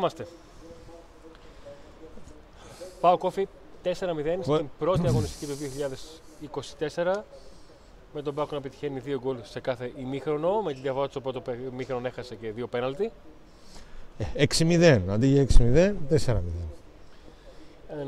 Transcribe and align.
Να 0.00 0.06
είμαστε. 0.06 0.26
Πάω 3.00 3.18
κόφι 3.18 3.48
4-0 3.84 3.92
στην 4.42 4.68
πρώτη 4.78 5.06
αγωνιστική 5.06 5.52
του 5.52 5.58
2024 6.94 7.22
με 8.14 8.22
τον 8.22 8.34
Πάκο 8.34 8.54
να 8.54 8.60
πετυχαίνει 8.60 8.98
δύο 8.98 9.18
γκολ 9.18 9.36
σε 9.42 9.60
κάθε 9.60 9.92
ημίχρονο. 9.98 10.62
Με 10.62 10.72
τη 10.72 10.80
διαφορά 10.80 11.08
του 11.08 11.18
από 11.18 11.32
το 11.32 11.42
ημίχρονο 11.72 12.06
έχασε 12.06 12.34
και 12.34 12.50
δύο 12.50 12.66
πέναλτι. 12.66 13.10
6-0. 14.58 15.00
Αντί 15.08 15.26
για 15.26 15.46
6-0, 15.58 15.94
4-0. 16.26 16.40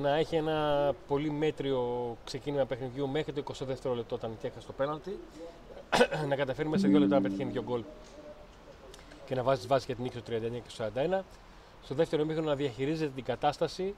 Να 0.02 0.16
έχει 0.16 0.36
ένα 0.36 0.91
πολύ 1.09 1.30
μέτριο 1.30 2.16
ξεκίνημα 2.24 2.64
παιχνιδιού 2.64 3.09
μέχρι 3.09 3.33
το 3.33 3.42
22ο 3.52 3.95
λεπτό 3.95 4.14
όταν 4.14 4.36
και 4.41 4.47
έχασε 4.47 4.66
το 4.66 4.72
πέναλτι. 4.72 5.19
να 6.28 6.36
καταφέρει 6.36 6.69
μέσα 6.69 6.83
σε 6.83 6.88
δύο 6.88 6.98
λεπτά 6.98 7.14
να 7.14 7.20
πετυχαίνει 7.20 7.50
δύο 7.50 7.62
γκολ 7.62 7.83
και 9.27 9.34
να 9.34 9.42
βάζει 9.42 9.66
βάση 9.66 9.84
για 9.86 9.95
την 9.95 10.05
νίκη 10.05 10.16
του 10.16 10.22
39 10.28 10.61
και 10.66 10.91
41. 11.19 11.20
Στο 11.84 11.95
δεύτερο 11.95 12.22
ημίχρονο 12.22 12.48
να 12.48 12.54
διαχειρίζεται 12.54 13.12
την 13.14 13.24
κατάσταση, 13.24 13.95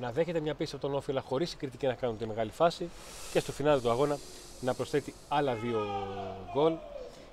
να 0.00 0.12
δέχεται 0.12 0.40
μια 0.40 0.54
πίστη 0.54 0.76
από 0.76 0.86
τον 0.86 0.94
Όφιλα 0.94 1.20
χωρίς 1.20 1.52
η 1.52 1.56
κριτική 1.56 1.86
να 1.86 1.94
κάνουν 1.94 2.18
τη 2.18 2.26
μεγάλη 2.26 2.50
φάση 2.50 2.88
και 3.32 3.40
στο 3.40 3.52
φινάλε 3.52 3.80
του 3.80 3.90
αγώνα 3.90 4.18
να 4.60 4.74
προσθέτει 4.74 5.14
άλλα 5.28 5.54
δύο 5.54 5.86
γκολ 6.52 6.74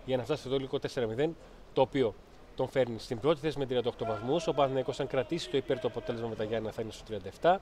για 0.06 0.18
να 0.18 0.24
φτάσει 0.24 0.42
στο 0.42 0.50
τελικό 0.50 0.80
4-0, 0.94 1.30
το 1.74 1.82
οποίο 1.82 2.14
τον 2.56 2.70
φέρνει 2.70 3.00
στην 3.00 3.20
πρώτη 3.20 3.40
θέση 3.40 3.58
με 3.60 3.68
38 3.70 3.90
βαθμούς. 4.00 4.48
Ο 4.48 4.54
Παναθηναϊκός 4.54 5.00
αν 5.00 5.08
κρατήσει 5.08 5.50
το 5.50 5.58
υπέρ 5.58 5.80
του 5.80 5.88
αποτέλεσμα 5.88 6.28
με 6.28 6.36
τα 6.36 6.44
Γιάννα 6.44 6.72
θα 6.72 6.82
είναι 6.82 6.92
στους 6.92 7.18
37. 7.42 7.56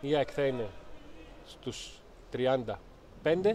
Η 0.00 0.14
ΑΕΚ 0.14 0.28
θα 0.32 0.46
είναι 0.46 0.68
στους 1.46 2.00
35 2.32 3.54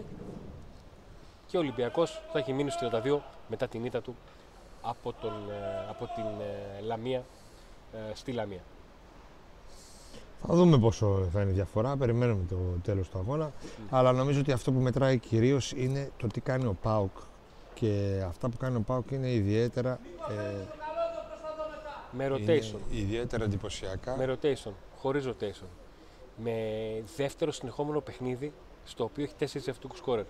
και 1.46 1.56
ο 1.56 1.60
Ολυμπιακός 1.60 2.22
θα 2.32 2.38
έχει 2.38 2.52
μείνει 2.52 2.70
στους 2.70 2.88
32 2.92 3.18
μετά 3.48 3.68
την 3.68 3.84
ήττα 3.84 4.00
του 4.00 4.16
από, 4.82 5.12
τον, 5.12 5.32
ε, 5.50 5.88
από 5.88 6.04
την 6.14 6.24
ε, 6.24 6.80
Λαμία 6.80 7.24
ε, 7.92 8.14
στη 8.14 8.32
Λαμία. 8.32 8.60
Θα 10.46 10.54
δούμε 10.54 10.78
πόσο 10.78 11.28
θα 11.32 11.40
είναι 11.40 11.50
η 11.50 11.54
διαφορά. 11.54 11.96
Περιμένουμε 11.96 12.44
το 12.48 12.56
τέλος 12.82 13.08
του 13.08 13.18
αγώνα. 13.18 13.52
Αλλά 13.90 14.12
νομίζω 14.12 14.40
ότι 14.40 14.52
αυτό 14.52 14.72
που 14.72 14.78
μετράει 14.78 15.18
κυρίως 15.18 15.72
είναι 15.72 16.10
το 16.16 16.26
τι 16.26 16.40
κάνει 16.40 16.64
ο 16.64 16.76
Πάουκ. 16.82 17.16
Και 17.74 18.22
αυτά 18.26 18.48
που 18.48 18.56
κάνει 18.56 18.76
ο 18.76 18.80
Πάουκ 18.80 19.10
είναι 19.10 19.32
ιδιαίτερα. 19.32 20.00
Ε, 20.30 20.64
με 22.12 22.28
rotation. 22.30 22.78
ιδιαίτερα 22.90 23.44
εντυπωσιακά. 23.44 24.16
Με 24.16 24.38
rotation. 24.42 24.72
Χωρίς 24.98 25.26
rotation. 25.26 25.68
Με 26.36 26.54
δεύτερο 27.16 27.52
συνεχόμενο 27.52 28.00
παιχνίδι 28.00 28.52
στο 28.84 29.04
οποίο 29.04 29.24
έχει 29.24 29.34
τέσσερις 29.38 29.64
διαφορετικούς 29.64 29.98
σκόρερ. 29.98 30.24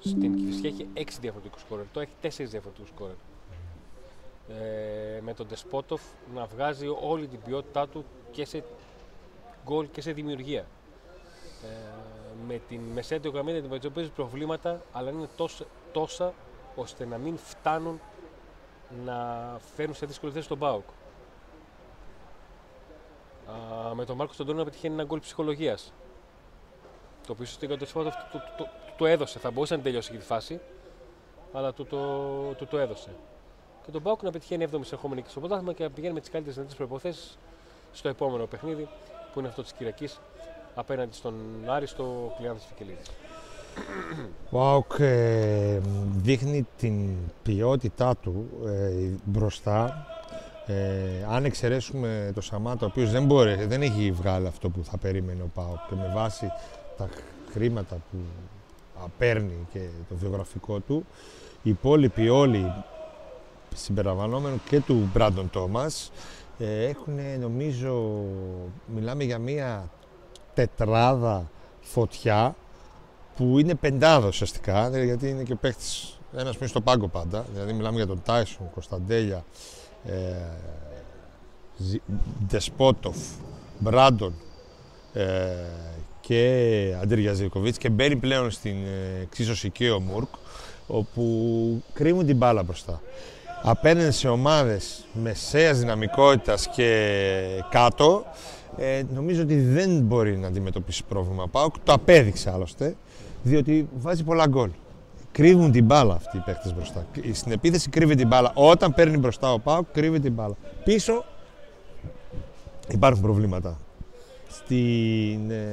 Στην 0.00 0.36
Κυφυσιά 0.36 0.68
έχει 0.68 0.88
έξι 0.94 1.18
διαφορετικούς 1.20 1.60
σκόρερ. 1.60 1.84
Το 1.92 2.00
έχει 2.00 2.12
τέσσερις 2.20 2.50
διαφορετικούς 2.50 2.88
σκόρερ. 2.88 3.14
Ε, 4.48 5.20
με 5.20 5.34
τον 5.34 5.48
Τεσπότοφ 5.48 6.02
να 6.34 6.46
βγάζει 6.46 6.86
όλη 7.00 7.26
την 7.26 7.40
ποιότητά 7.42 7.88
του 7.88 8.04
και 8.30 8.44
σε 8.44 8.64
γκολ 9.64 9.90
και 9.90 10.00
σε 10.00 10.12
δημιουργία. 10.12 10.66
Ε, 11.62 11.66
με 12.46 12.60
την 12.68 12.80
μεσαίτιο 12.80 13.30
γραμμή 13.30 13.52
να 13.52 13.58
αντιμετωπίζει 13.58 14.10
προβλήματα, 14.10 14.82
αλλά 14.92 15.10
είναι 15.10 15.28
τόσα, 15.36 15.64
τόσα 15.92 16.32
ώστε 16.74 17.04
να 17.06 17.18
μην 17.18 17.36
φτάνουν 17.36 18.00
να 19.04 19.58
φέρουν 19.74 19.94
σε 19.94 20.06
δύσκολη 20.06 20.32
θέση 20.32 20.48
τον 20.48 20.56
Μπάουκ. 20.56 20.84
με 23.94 24.04
τον 24.04 24.16
Μάρκος 24.16 24.34
Στοντώνο 24.34 24.58
να 24.58 24.64
πετυχαίνει 24.64 24.94
ένα 24.94 25.04
γκολ 25.04 25.20
ψυχολογίας. 25.20 25.92
Το 27.26 27.32
οποίο 27.32 27.46
στην 27.46 27.68
κατοχή 27.68 27.92
το, 27.92 28.02
το, 28.56 28.68
το, 28.96 29.06
έδωσε. 29.06 29.38
Θα 29.38 29.50
μπορούσε 29.50 29.76
να 29.76 29.82
τελειώσει 29.82 30.10
και 30.10 30.18
τη 30.18 30.24
φάση, 30.24 30.60
αλλά 31.52 31.72
του 31.72 31.86
το, 31.86 32.66
το, 32.66 32.78
έδωσε. 32.78 33.10
Και 33.84 33.90
τον 33.90 34.00
Μπάουκ 34.02 34.22
να 34.22 34.30
πετυχαίνει 34.30 34.66
7η 34.72 34.92
ερχόμενη 34.92 35.22
και 35.22 35.28
στο 35.28 35.40
πρωτάθλημα 35.40 35.72
και 35.72 35.82
να 35.82 35.90
πηγαίνει 35.90 36.14
με 36.14 36.20
τις 36.20 36.30
καλύτερες 36.30 36.56
δυνατές 36.56 36.76
προποθέσει 36.76 37.38
στο 37.92 38.08
επόμενο 38.08 38.46
παιχνίδι 38.46 38.88
που 39.32 39.38
είναι 39.38 39.48
αυτό 39.48 39.62
της 39.62 39.72
Κυριακής 39.72 40.20
απέναντι 40.74 41.14
στον 41.14 41.34
Άριστο 41.66 42.34
Κλειάνθη 42.38 42.66
Φικελίδης. 42.68 43.06
Ο 44.50 44.60
ΑΟΚ 44.60 44.92
ε, 44.98 45.80
δείχνει 46.16 46.66
την 46.76 47.08
ποιότητά 47.42 48.16
του 48.16 48.48
ε, 48.66 49.10
μπροστά. 49.24 50.06
Ε, 50.66 51.26
αν 51.30 51.44
εξαιρέσουμε 51.44 52.32
το 52.34 52.40
Σαμάτα, 52.40 52.86
ο 52.86 52.88
οποίος 52.90 53.10
δεν, 53.10 53.24
μπορεί, 53.24 53.64
δεν 53.64 53.82
έχει 53.82 54.12
βγάλει 54.12 54.46
αυτό 54.46 54.68
που 54.68 54.84
θα 54.84 54.98
περίμενε 54.98 55.42
ο 55.42 55.50
ΠΑΟΚ 55.54 55.88
και 55.88 55.94
με 55.94 56.10
βάση 56.14 56.46
τα 56.96 57.08
χρήματα 57.52 57.96
που 58.10 58.16
παίρνει 59.18 59.66
και 59.72 59.88
το 60.08 60.14
βιογραφικό 60.14 60.78
του, 60.78 61.06
οι 61.62 61.70
υπόλοιποι 61.70 62.28
όλοι 62.28 62.72
συμπεριλαμβανόμενοι 63.74 64.60
και 64.68 64.80
του 64.80 65.08
Μπράντον 65.12 65.50
Τόμας. 65.50 66.12
Ε, 66.58 66.84
έχουν 66.84 67.18
νομίζω, 67.40 68.24
μιλάμε 68.94 69.24
για 69.24 69.38
μία 69.38 69.90
τετράδα 70.54 71.50
φωτιά 71.80 72.56
που 73.36 73.58
είναι 73.58 73.74
πεντάδα 73.74 74.26
ουσιαστικά, 74.26 74.90
δηλαδή 74.90 75.06
γιατί 75.06 75.28
είναι 75.28 75.42
και 75.42 75.54
παίχτη 75.54 75.84
ένας 76.36 76.50
που 76.50 76.58
είναι 76.58 76.68
στο 76.68 76.80
πάγκο 76.80 77.08
πάντα. 77.08 77.46
Δηλαδή, 77.52 77.72
μιλάμε 77.72 77.96
για 77.96 78.06
τον 78.06 78.22
Τάισον, 78.24 78.70
Κωνσταντέλια, 78.70 79.44
ε, 80.04 80.12
Ντεσπότοφ, 82.46 83.16
Μπράντον 83.78 84.34
ε, 85.12 85.24
και 86.20 86.96
Αντρίγια 87.02 87.32
Ζήκοβιτ 87.32 87.76
και 87.78 87.88
μπαίνει 87.88 88.16
πλέον 88.16 88.50
στην 88.50 88.76
ε, 88.84 89.20
εξίσωση 89.22 89.70
και 89.70 89.90
ο 89.90 90.00
Μουρκ, 90.00 90.28
όπου 90.86 91.82
κρύβουν 91.92 92.26
την 92.26 92.36
μπάλα 92.36 92.62
μπροστά 92.62 93.00
απέναντι 93.66 94.10
σε 94.10 94.28
ομάδες 94.28 95.04
μεσαίας 95.12 95.78
δυναμικότητας 95.78 96.68
και 96.68 97.62
κάτω, 97.70 98.24
ε, 98.76 99.02
νομίζω 99.14 99.42
ότι 99.42 99.60
δεν 99.60 100.00
μπορεί 100.00 100.38
να 100.38 100.46
αντιμετωπίσει 100.46 101.04
πρόβλημα. 101.04 101.48
Πάω, 101.48 101.70
το 101.84 101.92
απέδειξε 101.92 102.50
άλλωστε, 102.50 102.96
διότι 103.42 103.88
βάζει 103.96 104.24
πολλά 104.24 104.46
γκολ. 104.46 104.70
Κρύβουν 105.32 105.72
την 105.72 105.84
μπάλα 105.84 106.14
αυτοί 106.14 106.36
οι 106.36 106.40
παίχτες 106.40 106.74
μπροστά. 106.74 107.06
Στην 107.32 107.52
επίθεση 107.52 107.88
κρύβει 107.88 108.14
την 108.14 108.26
μπάλα. 108.26 108.52
Όταν 108.54 108.94
παίρνει 108.94 109.16
μπροστά 109.16 109.52
ο 109.52 109.58
Πάουκ, 109.58 109.86
κρύβει 109.92 110.20
την 110.20 110.32
μπάλα. 110.32 110.54
Πίσω 110.84 111.24
υπάρχουν 112.88 113.22
προβλήματα. 113.22 113.78
Στην 114.48 115.50
ε, 115.50 115.66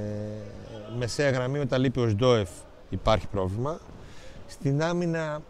μεσαία 0.97 1.29
γραμμή, 1.29 1.59
όταν 1.59 1.81
λείπει 1.81 1.99
ο 1.99 2.07
Σντόεφ, 2.07 2.49
υπάρχει 2.89 3.27
πρόβλημα. 3.27 3.79
Στην 4.47 4.83
άμυνα 4.83 5.41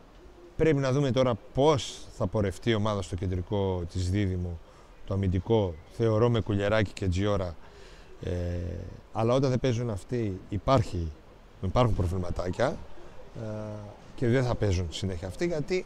Πρέπει 0.62 0.80
να 0.80 0.92
δούμε 0.92 1.12
τώρα 1.12 1.34
πώς 1.54 2.08
θα 2.18 2.28
πορευτεί 2.28 2.70
η 2.70 2.74
ομάδα 2.74 3.02
στο 3.02 3.16
κεντρικό 3.16 3.84
της 3.92 4.10
Δίδυμου, 4.10 4.60
το 5.06 5.14
αμυντικό, 5.14 5.74
θεωρώ 5.92 6.30
με 6.30 6.42
κουλιαράκι 6.42 6.92
και 6.92 7.08
τζιόρα. 7.08 7.56
Ε, 8.24 8.32
αλλά 9.14 9.34
όταν 9.34 9.50
δεν 9.50 9.60
παίζουν 9.60 9.90
αυτοί 9.90 10.40
υπάρχει, 10.50 11.12
υπάρχουν 11.62 11.96
προβληματάκια 11.96 12.78
ε, 13.36 13.48
και 14.16 14.28
δεν 14.28 14.44
θα 14.44 14.56
παίζουν 14.56 14.88
συνέχεια 14.90 15.28
αυτοί 15.28 15.46
γιατί 15.46 15.86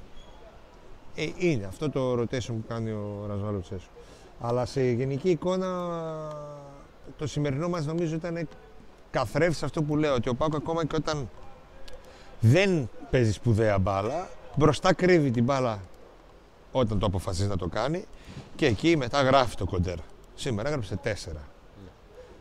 ε, 1.15 1.27
είναι 1.37 1.65
αυτό 1.65 1.89
το 1.89 2.13
rotation 2.13 2.47
που 2.47 2.63
κάνει 2.67 2.91
ο 2.91 3.25
Ρασβάλο 3.27 3.59
Τσέσου. 3.59 3.89
Αλλά 4.41 4.65
σε 4.65 4.91
γενική 4.91 5.29
εικόνα 5.29 5.69
το 7.17 7.27
σημερινό 7.27 7.69
μας 7.69 7.85
νομίζω 7.85 8.15
ήταν 8.15 8.47
καθρέφει 9.11 9.65
αυτό 9.65 9.83
που 9.83 9.97
λέω 9.97 10.13
ότι 10.13 10.29
ο 10.29 10.35
Πάκο 10.35 10.57
ακόμα 10.57 10.85
και 10.85 10.95
όταν 10.95 11.29
δεν 12.39 12.89
παίζει 13.11 13.31
σπουδαία 13.31 13.79
μπάλα 13.79 14.27
Μπροστά 14.55 14.93
κρύβει 14.93 15.31
την 15.31 15.43
μπάλα 15.43 15.79
όταν 16.71 16.99
το 16.99 17.05
αποφασίζει 17.05 17.47
να 17.47 17.57
το 17.57 17.67
κάνει 17.67 18.05
και 18.55 18.65
εκεί 18.65 18.97
μετά 18.97 19.21
γράφει 19.21 19.55
το 19.55 19.65
κοντέρ. 19.65 19.97
Σήμερα 20.35 20.67
έγραψε 20.67 20.95
τέσσερα. 20.95 21.41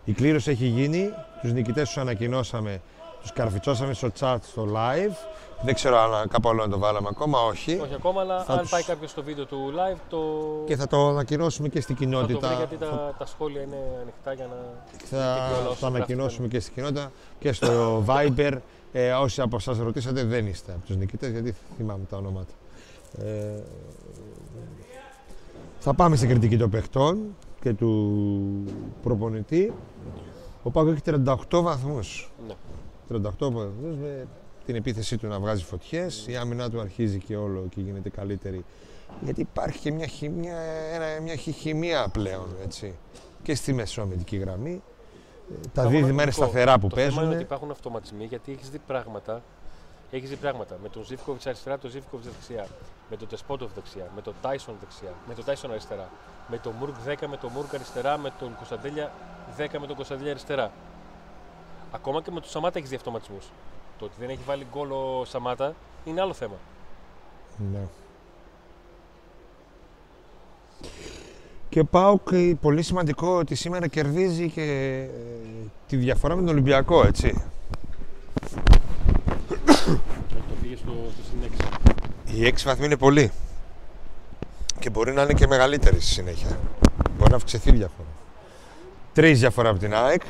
Η 0.04 0.12
κλήρωση 0.12 0.50
έχει 0.50 0.66
γίνει, 0.66 1.10
τους 1.42 1.52
νικητές 1.52 1.86
τους 1.86 1.96
ανακοινώσαμε, 1.96 2.80
τους 3.20 3.32
καρφιτσώσαμε 3.32 3.92
στο 3.92 4.08
chat 4.20 4.36
στο 4.42 4.68
live. 4.74 5.14
Δεν 5.62 5.74
ξέρω 5.74 5.98
αν 5.98 6.28
κάπου 6.28 6.48
άλλο 6.48 6.62
να 6.62 6.68
το 6.68 6.78
βάλαμε 6.78 7.08
ακόμα, 7.10 7.40
όχι. 7.40 7.80
Όχι 7.82 7.94
ακόμα, 7.94 8.20
αλλά 8.20 8.44
αν 8.48 8.66
πάει 8.70 8.82
κάποιος 8.82 9.10
στο 9.10 9.22
βίντεο 9.22 9.44
του 9.44 9.72
live 9.74 9.98
το... 10.08 10.18
Και 10.66 10.76
θα 10.76 10.86
το 10.86 11.08
ανακοινώσουμε 11.08 11.68
και 11.68 11.80
στην 11.80 11.96
κοινότητα. 11.96 12.48
Θα 12.48 12.48
το 12.48 12.56
βρει 12.56 12.66
γιατί 12.68 12.76
τα, 12.76 13.14
τα 13.18 13.26
σχόλια 13.26 13.62
είναι 13.62 13.76
ανοιχτά 14.00 14.32
για 14.32 14.46
να... 14.46 14.56
Θα 15.04 15.76
το 15.80 15.86
ανακοινώσουμε 15.86 16.48
και 16.48 16.60
στην 16.60 16.74
κοινότητα 16.74 17.12
και 17.38 17.52
στο 17.52 18.04
Viber. 18.06 18.58
Ε, 18.96 19.12
όσοι 19.12 19.40
από 19.40 19.56
εσά 19.56 19.72
ρωτήσατε 19.72 20.24
δεν 20.24 20.46
είστε 20.46 20.72
από 20.72 20.86
τους 20.86 20.96
νικητές 20.96 21.30
γιατί 21.30 21.54
θυμάμαι 21.76 22.04
τα 22.10 22.16
ονόματα. 22.16 22.52
Ε, 23.18 23.62
θα 25.78 25.94
πάμε 25.94 26.16
στην 26.16 26.28
κριτική 26.28 26.56
των 26.56 26.70
παιχτών 26.70 27.36
και 27.60 27.72
του 27.72 28.64
προπονητή. 29.02 29.72
Ο 30.62 30.70
Πάκο 30.70 30.90
έχει 30.90 31.00
38 31.04 31.60
βαθμούς. 31.62 32.30
Ναι. 32.46 32.54
38 33.16 33.20
βαθμούς 33.38 33.96
με 33.96 34.26
την 34.66 34.74
επίθεσή 34.74 35.16
του 35.16 35.26
να 35.26 35.40
βγάζει 35.40 35.64
φωτιές. 35.64 36.26
Η 36.28 36.36
άμυνά 36.36 36.70
του 36.70 36.80
αρχίζει 36.80 37.18
και 37.18 37.36
όλο 37.36 37.66
και 37.74 37.80
γίνεται 37.80 38.08
καλύτερη. 38.08 38.64
Γιατί 39.20 39.40
υπάρχει 39.40 39.78
και 39.78 39.92
μια 39.92 40.06
χημία, 40.06 40.56
ένα, 40.92 41.20
μια 41.22 41.36
χημία 41.36 42.08
πλέον 42.08 42.46
έτσι. 42.64 42.94
Και 43.42 43.54
στη 43.54 43.72
μεσόμετική 43.72 44.36
γραμμή 44.36 44.82
τα 45.74 45.86
δίδυμα 45.86 46.22
είναι 46.22 46.30
σταθερά 46.30 46.78
που 46.78 46.88
το 46.88 46.94
παίζουν. 46.94 47.12
Θέμα 47.12 47.24
είναι 47.24 47.34
ότι 47.34 47.44
υπάρχουν 47.44 47.70
αυτοματισμοί 47.70 48.24
γιατί 48.24 48.52
έχεις 48.52 48.70
δει 48.70 48.78
πράγματα. 48.78 49.42
Έχεις 50.10 50.28
δει 50.28 50.36
πράγματα 50.36 50.76
με 50.82 50.88
τον 50.88 51.04
Ζήφκοβιτς 51.04 51.46
αριστερά, 51.46 51.78
τον 51.78 51.90
Ζήφκοβιτς 51.90 52.28
δεξιά. 52.28 52.66
με 53.10 53.16
τον 53.16 53.28
Τεσπότοφ 53.28 53.72
δεξιά, 53.74 54.10
με 54.14 54.22
τον 54.22 54.34
Τάισον 54.42 54.74
δεξιά, 54.80 55.12
με 55.28 55.34
τον 55.34 55.44
Τάισον 55.44 55.70
αριστερά, 55.70 56.08
με 56.48 56.58
τον 56.58 56.72
Μουρκ 56.78 56.94
10 57.06 57.26
με 57.28 57.36
τον 57.36 57.50
Μουρκ 57.54 57.74
αριστερά, 57.74 58.18
με 58.18 58.32
τον 58.38 58.56
Κωνσταντέλια 58.56 59.12
10 59.56 59.78
με 59.80 59.86
τον 59.86 59.96
Κωνσταντέλια 59.96 60.30
αριστερά. 60.30 60.70
Ακόμα 61.92 62.22
και 62.22 62.30
με 62.30 62.40
τον 62.40 62.48
Σαμάτα 62.50 62.78
έχεις 62.78 62.90
δει 62.90 62.96
αυτοματισμούς. 62.96 63.50
Το 63.98 64.04
ότι 64.04 64.14
δεν 64.18 64.28
έχει 64.28 64.42
βάλει 64.46 64.66
γκολ 64.72 64.90
ο 64.90 65.24
Σαμάτα 65.24 65.74
είναι 66.04 66.20
άλλο 66.20 66.32
θέμα. 66.32 66.56
Ναι. 67.72 67.86
Και 71.74 71.84
πάω 71.84 72.18
και 72.18 72.56
πολύ 72.60 72.82
σημαντικό 72.82 73.28
ότι 73.36 73.54
σήμερα 73.54 73.86
κερδίζει 73.86 74.50
και 74.50 74.62
ε, 74.62 75.08
τη 75.86 75.96
διαφορά 75.96 76.34
με 76.34 76.40
τον 76.40 76.50
Ολυμπιακό, 76.50 77.06
έτσι. 77.06 77.44
Το 79.48 80.54
πήγε 80.62 80.76
στο, 80.76 80.92
στο 81.12 81.22
συν 81.30 81.50
6. 82.28 82.46
Οι 82.46 82.52
6 82.56 82.62
βαθμοί 82.64 82.84
είναι 82.84 82.96
πολύ. 82.96 83.32
Και 84.78 84.90
μπορεί 84.90 85.12
να 85.12 85.22
είναι 85.22 85.32
και 85.32 85.46
μεγαλύτερη 85.46 86.00
στη 86.00 86.12
συνέχεια. 86.12 86.58
Μπορεί 87.18 87.30
να 87.30 87.36
αυξηθεί 87.36 87.70
η 87.70 87.76
διαφορά. 87.76 88.08
Τρεις 89.12 89.40
διαφορά 89.40 89.68
από 89.68 89.78
την 89.78 89.94
ΑΕΚ. 89.94 90.22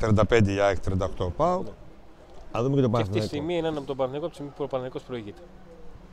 35 0.00 0.42
η 0.46 0.60
ΑΕΚ, 0.60 0.76
38 1.18 1.32
πάω. 1.36 1.62
Α 2.56 2.62
δούμε 2.62 2.74
και 2.74 2.80
τον 2.80 2.92
Και 2.92 3.00
αυτή 3.00 3.12
τη 3.12 3.18
Παναθηναϊκό. 3.18 3.26
στιγμή 3.26 3.56
είναι 3.56 3.68
ένα 3.68 3.78
από 3.78 3.86
τον 3.86 3.96
Παναγενικό, 3.96 4.26
από 4.26 4.34
τη 4.34 4.40
στιγμή 4.40 4.52
που 4.56 4.64
ο 4.64 4.66
Παναγενικό 4.66 5.04
προηγείται. 5.06 5.40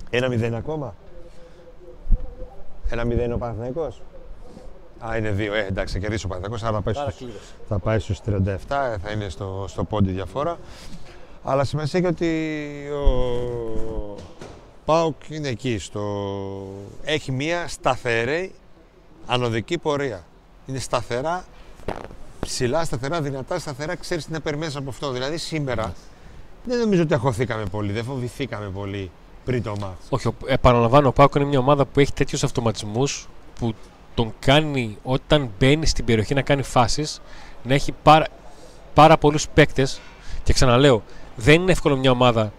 Ένα 0.09 0.27
μηδέν 0.27 0.55
ακόμα. 0.55 0.95
Ένα 2.89 3.05
μηδέν 3.05 3.31
ο 3.31 3.37
Παναθηναϊκός. 3.37 4.01
Α, 4.99 5.17
είναι 5.17 5.29
δύο. 5.31 5.53
Ε, 5.53 5.65
εντάξει, 5.65 5.93
θα 5.93 5.99
κερδίσει 5.99 6.25
ο 6.25 6.27
Παναθηναϊκός, 6.27 6.67
άρα 6.67 6.75
θα 6.77 6.81
πάει 6.81 6.93
Άρα 6.97 7.09
στους, 7.11 7.21
κλείδωσε. 7.23 7.51
θα 7.67 7.79
πάει 7.79 7.99
στους 7.99 8.19
37, 8.19 8.31
ε, 8.93 8.97
θα 8.97 9.11
είναι 9.13 9.29
στο, 9.29 9.65
στο 9.67 9.83
πόντι 9.83 10.11
διαφορά. 10.11 10.57
Αλλά 11.43 11.63
σημασία 11.63 11.99
έχει 11.99 12.07
ότι 12.07 12.27
ο 12.91 14.15
ΠΑΟΚ 14.85 15.15
είναι 15.29 15.47
εκεί. 15.47 15.77
Στο... 15.79 16.01
Έχει 17.03 17.31
μία 17.31 17.67
σταθερή 17.67 18.53
ανωδική 19.25 19.77
πορεία. 19.77 20.23
Είναι 20.67 20.79
σταθερά, 20.79 21.45
ψηλά, 22.39 22.83
σταθερά, 22.85 23.21
δυνατά, 23.21 23.59
σταθερά. 23.59 23.95
Ξέρεις 23.95 24.25
τι 24.25 24.31
να 24.31 24.39
περιμένεις 24.41 24.75
από 24.75 24.89
αυτό. 24.89 25.11
Δηλαδή 25.11 25.37
σήμερα 25.37 25.93
δεν 26.63 26.79
νομίζω 26.79 27.01
ότι 27.01 27.13
αχωθήκαμε 27.13 27.65
πολύ, 27.65 27.91
δεν 27.91 28.03
φοβηθήκαμε 28.03 28.69
πολύ 28.69 29.11
πριν 29.45 29.63
το 29.63 29.75
μάτς. 29.79 30.05
Όχι, 30.09 30.27
ο- 30.27 30.35
επαναλαμβάνω, 30.45 31.07
ο 31.07 31.11
Πάοκ 31.11 31.35
είναι 31.35 31.45
μια 31.45 31.59
ομάδα 31.59 31.85
που 31.85 31.99
έχει 31.99 32.13
τέτοιους 32.13 32.43
αυτοματισμούς 32.43 33.27
που 33.59 33.73
τον 34.15 34.33
κάνει 34.39 34.97
όταν 35.03 35.49
μπαίνει 35.59 35.85
στην 35.85 36.05
περιοχή 36.05 36.33
να 36.33 36.41
κάνει 36.41 36.63
φάσεις 36.63 37.21
να 37.63 37.73
έχει 37.73 37.93
πάρα, 38.03 38.25
πάρα 38.93 39.17
πολλούς 39.17 39.47
παίκτες. 39.53 39.99
Και 40.43 40.53
ξαναλέω, 40.53 41.03
δεν 41.35 41.61
είναι 41.61 41.71
εύκολο 41.71 41.97
μια 41.97 42.11
ομάδα 42.11 42.53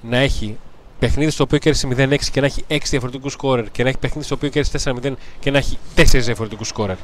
να 0.00 0.16
έχει 0.16 0.58
παιχνίδι 0.98 1.30
στο 1.30 1.42
οποίο 1.42 1.58
κέρδισε 1.58 1.88
0-6 1.90 2.16
και 2.30 2.40
να 2.40 2.46
έχει 2.46 2.64
6 2.68 2.78
διαφορετικούς 2.90 3.32
σκόρερ 3.32 3.70
και 3.70 3.82
να 3.82 3.88
έχει 3.88 3.98
παιχνίδι 3.98 4.26
στο 4.26 4.34
οποίο 4.34 4.48
κέρδισε 4.48 4.92
4-0 5.02 5.12
και 5.40 5.50
να 5.50 5.58
έχει 5.58 5.78
4 5.96 6.04
διαφορετικούς 6.04 6.68
σκόρερ. 6.68 6.96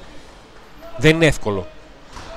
Δεν 0.97 1.15
είναι 1.15 1.27
εύκολο. 1.27 1.67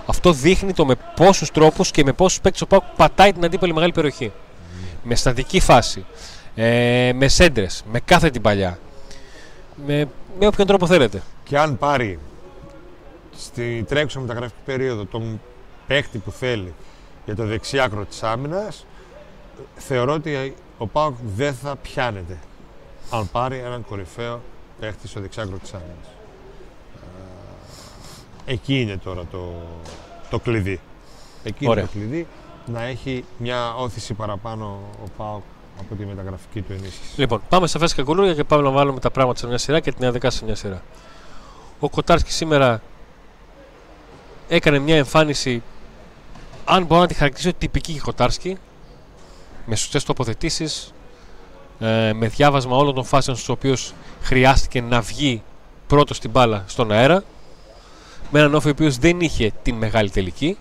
Αυτό 0.05 0.33
δείχνει 0.33 0.73
το 0.73 0.85
με 0.85 0.95
πόσους 1.15 1.51
τρόπους 1.51 1.91
και 1.91 2.03
με 2.03 2.13
πόσους 2.13 2.41
παίκτες 2.41 2.61
ο 2.61 2.65
Πάοκ 2.65 2.83
πατάει 2.95 3.33
την 3.33 3.45
αντίπαλη 3.45 3.73
μεγάλη 3.73 3.91
περιοχή. 3.91 4.31
Με 5.03 5.15
στατική 5.15 5.59
φάση, 5.59 6.05
ε, 6.55 7.11
με 7.15 7.27
σέντρες, 7.27 7.83
με 7.91 7.99
κάθε 7.99 8.29
την 8.29 8.41
παλιά. 8.41 8.79
Με, 9.85 10.07
με 10.39 10.47
όποιον 10.47 10.67
τρόπο 10.67 10.87
θέλετε. 10.87 11.21
Και 11.43 11.57
αν 11.57 11.77
πάρει 11.77 12.19
στη 13.35 13.85
τρέχουσα 13.87 14.19
μεταγραφική 14.19 14.61
περίοδο 14.65 15.05
τον 15.05 15.41
παίχτη 15.87 16.17
που 16.17 16.31
θέλει 16.31 16.73
για 17.25 17.35
το 17.35 17.45
δεξιάκρο 17.45 18.05
της 18.05 18.23
άμυνας, 18.23 18.85
θεωρώ 19.75 20.13
ότι 20.13 20.55
ο 20.77 20.87
ΠΑΟΚ 20.87 21.15
δεν 21.35 21.53
θα 21.53 21.75
πιάνεται 21.75 22.37
αν 23.09 23.29
πάρει 23.31 23.57
έναν 23.57 23.85
κορυφαίο 23.85 24.41
παίχτη 24.79 25.07
στο 25.07 25.19
δεξιάκρο 25.19 25.57
της 25.57 25.73
άμυνας. 25.73 26.07
Ε, 28.47 28.51
Εκεί 28.51 28.81
είναι 28.81 28.97
τώρα 28.97 29.23
το, 29.31 29.53
το 30.29 30.39
κλειδί. 30.39 30.79
Εκεί 31.43 31.67
Ωραία. 31.67 31.83
είναι 31.83 31.91
το 31.93 31.97
κλειδί 31.99 32.27
να 32.65 32.83
έχει 32.83 33.25
μια 33.37 33.75
όθηση 33.75 34.13
παραπάνω 34.13 34.79
ο 35.03 35.09
ΠΑΟΚ 35.17 35.41
από 35.79 35.95
τη 35.95 36.05
μεταγραφική 36.05 36.61
του 36.61 36.71
ενίσχυση. 36.73 37.19
Λοιπόν, 37.19 37.41
πάμε 37.49 37.67
στα 37.67 37.79
φέσικα 37.79 38.03
κουλούρια 38.03 38.33
και 38.33 38.43
πάμε 38.43 38.63
να 38.63 38.69
βάλουμε 38.69 38.99
τα 38.99 39.11
πράγματα 39.11 39.39
σε 39.39 39.47
μια 39.47 39.57
σειρά 39.57 39.79
και 39.79 39.91
την 39.91 40.13
11 40.21 40.25
σε 40.27 40.45
μια 40.45 40.55
σειρά. 40.55 40.81
Ο 41.79 41.89
Κοτάρσκι 41.89 42.31
σήμερα 42.31 42.81
έκανε 44.47 44.79
μια 44.79 44.95
εμφάνιση, 44.95 45.63
αν 46.65 46.85
μπορώ 46.85 47.01
να 47.01 47.07
τη 47.07 47.13
χαρακτηρίσω, 47.13 47.53
τυπική 47.57 47.91
για 47.91 48.01
Κοτάρσκι, 48.01 48.57
με 49.65 49.75
σωστές 49.75 50.03
τοποθετήσεις, 50.03 50.93
ε, 51.79 52.13
με 52.13 52.27
διάβασμα 52.27 52.77
όλων 52.77 52.95
των 52.95 53.03
φάσεων 53.03 53.35
στους 53.35 53.49
οποίους 53.49 53.93
χρειάστηκε 54.21 54.81
να 54.81 55.01
βγει 55.01 55.43
πρώτος 55.87 56.17
στην 56.17 56.29
μπάλα 56.29 56.63
στον 56.67 56.91
αέρα, 56.91 57.23
με 58.31 58.39
έναν 58.39 58.55
όφη 58.55 58.67
ο 58.67 58.71
οποίος 58.71 58.97
δεν 58.97 59.21
είχε 59.21 59.51
την 59.61 59.75
μεγάλη 59.75 60.09
τελική. 60.09 60.57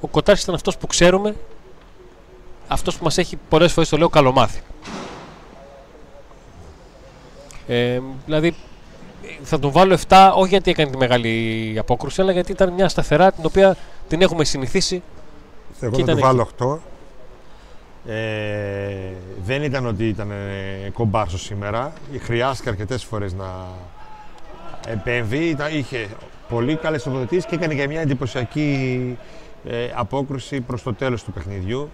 Ο 0.00 0.08
Κοτάρσκι 0.08 0.42
ήταν 0.42 0.54
αυτός 0.54 0.76
που 0.76 0.86
ξέρουμε 0.86 1.36
αυτός 2.68 2.96
που 2.96 3.04
μας 3.04 3.18
έχει 3.18 3.38
πολλές 3.48 3.72
φορές 3.72 3.88
το 3.88 3.96
λέω 3.96 4.08
καλομάθει. 4.08 4.60
Ε, 7.66 8.00
δηλαδή 8.24 8.54
θα 9.42 9.58
τον 9.58 9.70
βάλω 9.70 9.98
7 10.08 10.30
όχι 10.34 10.48
γιατί 10.48 10.70
έκανε 10.70 10.90
τη 10.90 10.96
μεγάλη 10.96 11.76
απόκρουση 11.78 12.20
αλλά 12.20 12.32
γιατί 12.32 12.52
ήταν 12.52 12.72
μια 12.72 12.88
σταθερά 12.88 13.32
την 13.32 13.44
οποία 13.46 13.76
την 14.08 14.22
έχουμε 14.22 14.44
συνηθίσει 14.44 15.02
Εγώ 15.80 15.90
Και 15.90 16.04
θα 16.04 16.12
του 16.12 16.18
ήταν 16.18 16.18
βάλω 16.18 16.48
8. 16.58 16.78
Ε, 18.06 18.14
δεν 19.44 19.62
ήταν 19.62 19.86
ότι 19.86 20.08
ήταν 20.08 20.30
ε, 20.30 20.90
κομπάρσο 20.92 21.38
σήμερα. 21.38 21.92
Χρειάστηκε 22.18 22.68
αρκετές 22.68 23.04
φορές 23.04 23.32
να 23.32 23.66
επέμβει. 24.86 25.48
Ήταν, 25.48 25.74
είχε 25.76 26.08
πολύ 26.48 26.76
καλές 26.76 27.02
τοποθετήσεις 27.02 27.46
και 27.46 27.54
έκανε 27.54 27.74
και 27.74 27.86
μια 27.86 28.00
εντυπωσιακή 28.00 29.18
ε, 29.64 29.88
απόκρουση 29.94 30.60
προς 30.60 30.82
το 30.82 30.94
τέλος 30.94 31.24
του 31.24 31.32
παιχνιδιού. 31.32 31.90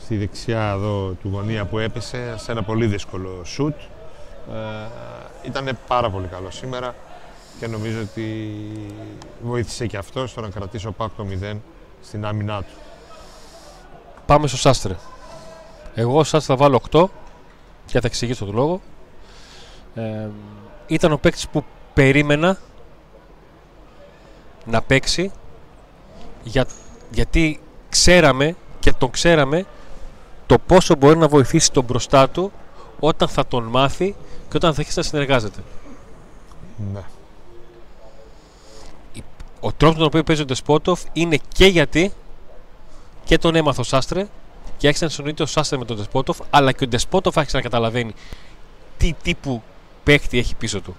Στη 0.00 0.16
δεξιά 0.16 0.70
εδώ 0.70 1.16
του 1.22 1.28
γωνία 1.32 1.64
που 1.64 1.78
έπεσε 1.78 2.34
σε 2.36 2.52
ένα 2.52 2.62
πολύ 2.62 2.86
δύσκολο 2.86 3.40
σουτ. 3.44 3.74
Ε, 4.50 4.88
ήταν 5.42 5.78
πάρα 5.86 6.10
πολύ 6.10 6.26
καλό 6.26 6.50
σήμερα 6.50 6.94
και 7.58 7.66
νομίζω 7.66 8.00
ότι 8.00 8.52
βοήθησε 9.42 9.86
και 9.86 9.96
αυτός 9.96 10.30
στο 10.30 10.40
να 10.40 10.48
κρατήσει 10.48 10.86
ο 10.86 10.92
Πάκ 10.92 11.10
το 11.16 11.26
0 11.52 11.56
στην 12.02 12.24
άμυνά 12.26 12.62
του. 12.62 12.72
πάμε 14.26 14.46
στο 14.46 14.56
Σάστρε 14.56 14.96
εγώ 15.94 16.24
Σάστρε 16.24 16.56
θα 16.56 16.62
βάλω 16.62 16.80
8 16.90 17.04
και 17.86 18.00
θα 18.00 18.06
εξηγήσω 18.06 18.44
τον 18.44 18.54
λόγο 18.54 18.80
ε, 19.94 20.28
ήταν 20.86 21.12
ο 21.12 21.18
παίκτης 21.18 21.48
που 21.48 21.64
περίμενα 21.94 22.58
να 24.64 24.82
παίξει 24.82 25.32
για, 26.42 26.66
γιατί 27.10 27.60
ξέραμε 27.88 28.56
και 28.80 28.92
τον 28.92 29.10
ξέραμε 29.10 29.66
το 30.46 30.58
πόσο 30.58 30.94
μπορεί 30.94 31.18
να 31.18 31.28
βοηθήσει 31.28 31.72
τον 31.72 31.84
μπροστά 31.84 32.28
του 32.28 32.52
όταν 33.00 33.28
θα 33.28 33.46
τον 33.46 33.64
μάθει 33.64 34.14
και 34.50 34.56
όταν 34.56 34.74
θα 34.74 34.80
έχεις 34.80 34.96
να 34.96 35.02
συνεργάζεται. 35.02 35.60
Ναι. 36.92 37.02
Ο 39.60 39.72
τρόπος 39.72 39.94
με 39.94 39.98
τον 39.98 40.06
οποίο 40.06 40.22
παίζει 40.22 40.42
ο 40.42 40.44
Ντεσπότοφ 40.44 41.02
είναι 41.12 41.38
και 41.48 41.66
γιατί 41.66 42.12
και 43.24 43.38
τον 43.38 43.54
έμαθε 43.54 43.80
ο 43.80 43.84
Σάστρε 43.84 44.26
και 44.76 44.86
άρχισε 44.86 45.04
να 45.04 45.10
συνοείται 45.10 45.42
ο 45.42 45.46
Σάστρε 45.46 45.78
με 45.78 45.84
τον 45.84 45.96
Ντεσπότοφ, 45.96 46.38
αλλά 46.50 46.72
και 46.72 46.84
ο 46.84 46.86
Ντεσπότοφ 46.86 47.38
άρχισε 47.38 47.56
να 47.56 47.62
καταλαβαίνει 47.62 48.14
τι 48.96 49.14
τύπου 49.22 49.62
παίχτη 50.04 50.38
έχει 50.38 50.54
πίσω 50.54 50.80
του. 50.80 50.96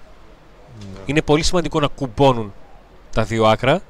Είναι 1.06 1.22
πολύ 1.22 1.44
σημαντικό 1.44 1.80
να 1.80 1.88
κουμπώνουν 1.88 2.54
τα 3.14 3.24
δύο 3.24 3.46
άκρα. 3.46 3.82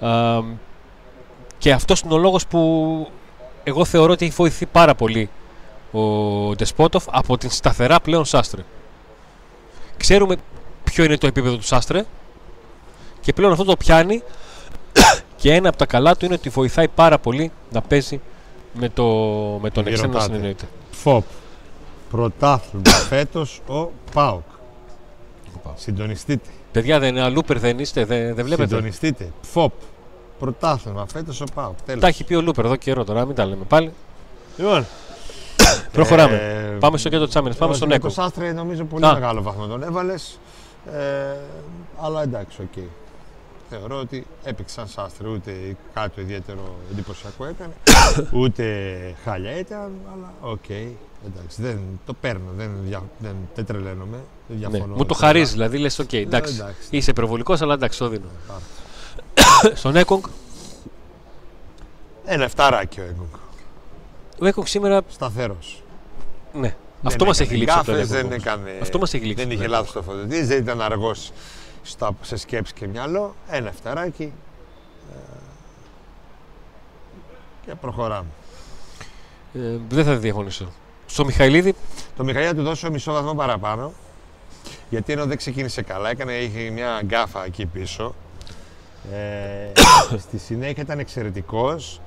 Α, 0.00 0.40
και 1.58 1.72
αυτός 1.72 2.00
είναι 2.00 2.14
ο 2.14 2.18
λόγος 2.18 2.46
που 2.46 3.10
εγώ 3.64 3.84
θεωρώ 3.84 4.12
ότι 4.12 4.24
έχει 4.24 4.34
βοηθεί 4.34 4.66
πάρα 4.66 4.94
πολύ 4.94 5.30
ο 5.92 6.00
Ντεσπότοφ 6.54 7.04
από 7.10 7.38
την 7.38 7.50
σταθερά 7.50 8.00
πλέον 8.00 8.24
Σάστρε. 8.24 8.62
Ξέρουμε 9.96 10.36
ποιο 10.84 11.04
είναι 11.04 11.16
το 11.16 11.26
επίπεδο 11.26 11.56
του 11.56 11.64
Σάστρε 11.64 12.04
και 13.20 13.32
πλέον 13.32 13.52
αυτό 13.52 13.64
το 13.64 13.76
πιάνει 13.76 14.22
και 15.40 15.52
ένα 15.52 15.68
από 15.68 15.76
τα 15.78 15.86
καλά 15.86 16.16
του 16.16 16.24
είναι 16.24 16.34
ότι 16.34 16.48
βοηθάει 16.48 16.88
πάρα 16.88 17.18
πολύ 17.18 17.52
να 17.70 17.80
παίζει 17.80 18.20
με, 18.72 18.88
το, 18.88 19.04
με 19.62 19.70
τον 19.70 19.84
Μη 19.84 19.90
εξτρέμ 19.90 20.10
να 20.10 20.18
ρωτάτες. 20.18 20.36
συνεννοείται. 20.36 20.68
ΦΟΠ. 20.90 21.24
Πρωτάθλημα 22.10 22.90
φέτος 23.10 23.60
ο 23.68 23.90
ΠΑΟΚ. 24.12 24.42
Συντονιστείτε. 25.74 26.48
Παιδιά, 26.72 26.98
δεν, 26.98 27.18
αλούπερ 27.18 27.58
δεν 27.58 27.78
είστε, 27.78 28.04
δεν, 28.04 28.34
δεν 28.34 28.44
βλέπετε. 28.44 28.68
Συντονιστείτε. 28.68 29.32
ΦΟΠ. 29.42 29.72
Πρωτάθλημα 30.38 31.06
φέτος 31.12 31.40
ο 31.40 31.44
ΠΑΟΚ. 31.54 31.76
Τέλος. 31.86 32.00
Τα 32.00 32.06
έχει 32.06 32.24
πει 32.24 32.34
ο 32.34 32.40
Λούπερ 32.40 32.64
εδώ 32.64 32.76
καιρό 32.76 33.04
τώρα, 33.04 33.26
μην 33.26 33.34
τα 33.34 33.44
λέμε 33.44 33.64
πάλι. 33.64 33.92
Λοιπόν, 34.56 34.86
Προχωράμε. 35.92 36.34
ε, 36.36 36.76
Πάμε 36.78 36.98
στο 36.98 37.08
κέντρο 37.08 37.26
της 37.26 37.36
άμυνας. 37.36 37.56
Πάμε 37.56 37.72
ο 37.72 37.74
στον 37.74 37.90
Έκογκ. 37.92 38.06
Εθνικός 38.06 38.24
Άστρε 38.26 38.52
νομίζω 38.52 38.84
πολύ 38.84 39.06
Α. 39.06 39.12
μεγάλο 39.12 39.42
βαθμό 39.42 39.66
τον 39.66 39.82
έβαλες. 39.82 40.38
Ε, 40.92 41.36
αλλά 42.00 42.22
εντάξει, 42.22 42.62
οκ. 42.62 42.82
Θεωρώ 43.70 43.98
ότι 43.98 44.26
έπαιξε 44.44 44.74
σαν 44.74 44.88
Σάστρε, 44.88 45.28
ούτε 45.28 45.76
κάτι 45.94 46.20
ιδιαίτερο 46.20 46.76
εντυπωσιακό 46.92 47.44
έκανε, 47.44 47.72
ούτε 48.42 48.64
χάλια 49.24 49.58
ήταν, 49.58 49.90
αλλά 50.12 50.32
οκ. 50.40 50.68
Εντάξει, 51.26 51.62
δεν, 51.62 51.78
το 52.06 52.14
παίρνω, 52.20 52.50
δεν, 52.56 52.70
δια, 52.84 53.02
δεν, 53.18 53.34
δεν 53.54 53.64
τρελαίνομαι. 53.66 54.16
Δεν 54.48 54.58
Ναι. 54.58 54.68
διαφωνώ. 54.68 54.94
Μου 54.96 55.04
το 55.06 55.14
χαρίζεις, 55.14 55.52
δηλαδή 55.52 55.78
λες: 55.78 55.98
Οκ, 55.98 56.12
εντάξει. 56.12 56.54
εντάξει. 56.54 56.80
Είσαι 56.90 57.10
υπερβολικός, 57.10 57.62
αλλά 57.62 57.74
εντάξει, 57.74 57.98
το 57.98 58.08
δίνω. 58.08 58.26
Πάρ' 58.48 59.72
Στον 59.80 59.96
Έκογκ, 59.96 60.22
Ένα 62.24 62.44
εφταράκι 62.44 63.00
ο 63.00 63.02
Έγκογκ. 63.02 63.26
Ο 64.42 64.46
Έκογκ 64.46 64.66
σήμερα. 64.66 65.00
Σταθερός. 65.08 65.82
Ναι, 66.52 66.76
αυτό 67.02 67.24
μας 67.24 67.40
έχει 67.40 67.54
λείψει 67.56 67.74
από 67.78 67.84
τον 67.84 67.94
Γκάφες, 67.94 68.10
Έκογκ. 68.10 68.22
δεν 68.22 68.32
όμως. 68.32 68.44
έκανε. 68.44 68.78
Αυτό 68.82 68.98
μας 68.98 69.14
έχει 69.14 69.24
λείψει 69.24 69.44
Δεν 69.44 69.52
από 69.52 69.54
είχε 69.54 69.62
τον 69.62 69.72
λάθος 69.78 69.92
το 69.92 70.02
φωτοτή, 70.02 70.42
δεν 70.44 70.58
ήταν 70.58 70.80
αργός 70.82 71.32
σε 72.22 72.36
σκέψη 72.36 72.72
και 72.74 72.86
μυαλό. 72.86 73.34
Ένα 73.48 73.68
εφταράκι. 73.68 74.32
ε, 75.12 75.18
Και 77.66 77.74
προχωράμε. 77.74 78.26
Ε, 79.54 79.76
δεν 79.88 80.04
θα 80.04 80.16
διαφωνήσω. 80.16 80.68
Στο 81.06 81.24
Μιχαηλίδη, 81.24 81.74
Το 82.16 82.24
Μιχαήλ 82.24 82.46
θα 82.48 82.54
του 82.54 82.62
δώσω 82.62 82.90
μισό 82.90 83.12
βαθμό 83.12 83.34
παραπάνω. 83.34 83.92
Γιατί 84.90 85.12
ενώ 85.12 85.26
δεν 85.26 85.36
ξεκίνησε 85.36 85.82
καλά, 85.82 86.10
έκανε, 86.10 86.32
είχε 86.32 86.70
μια 86.70 87.00
γκάφα 87.04 87.44
εκεί 87.44 87.66
πίσω. 87.66 88.14
Ε, 89.12 89.72
στη 90.28 90.38
συνέχεια 90.38 90.82
ήταν 90.82 90.98
εξαιρετικός. 90.98 92.00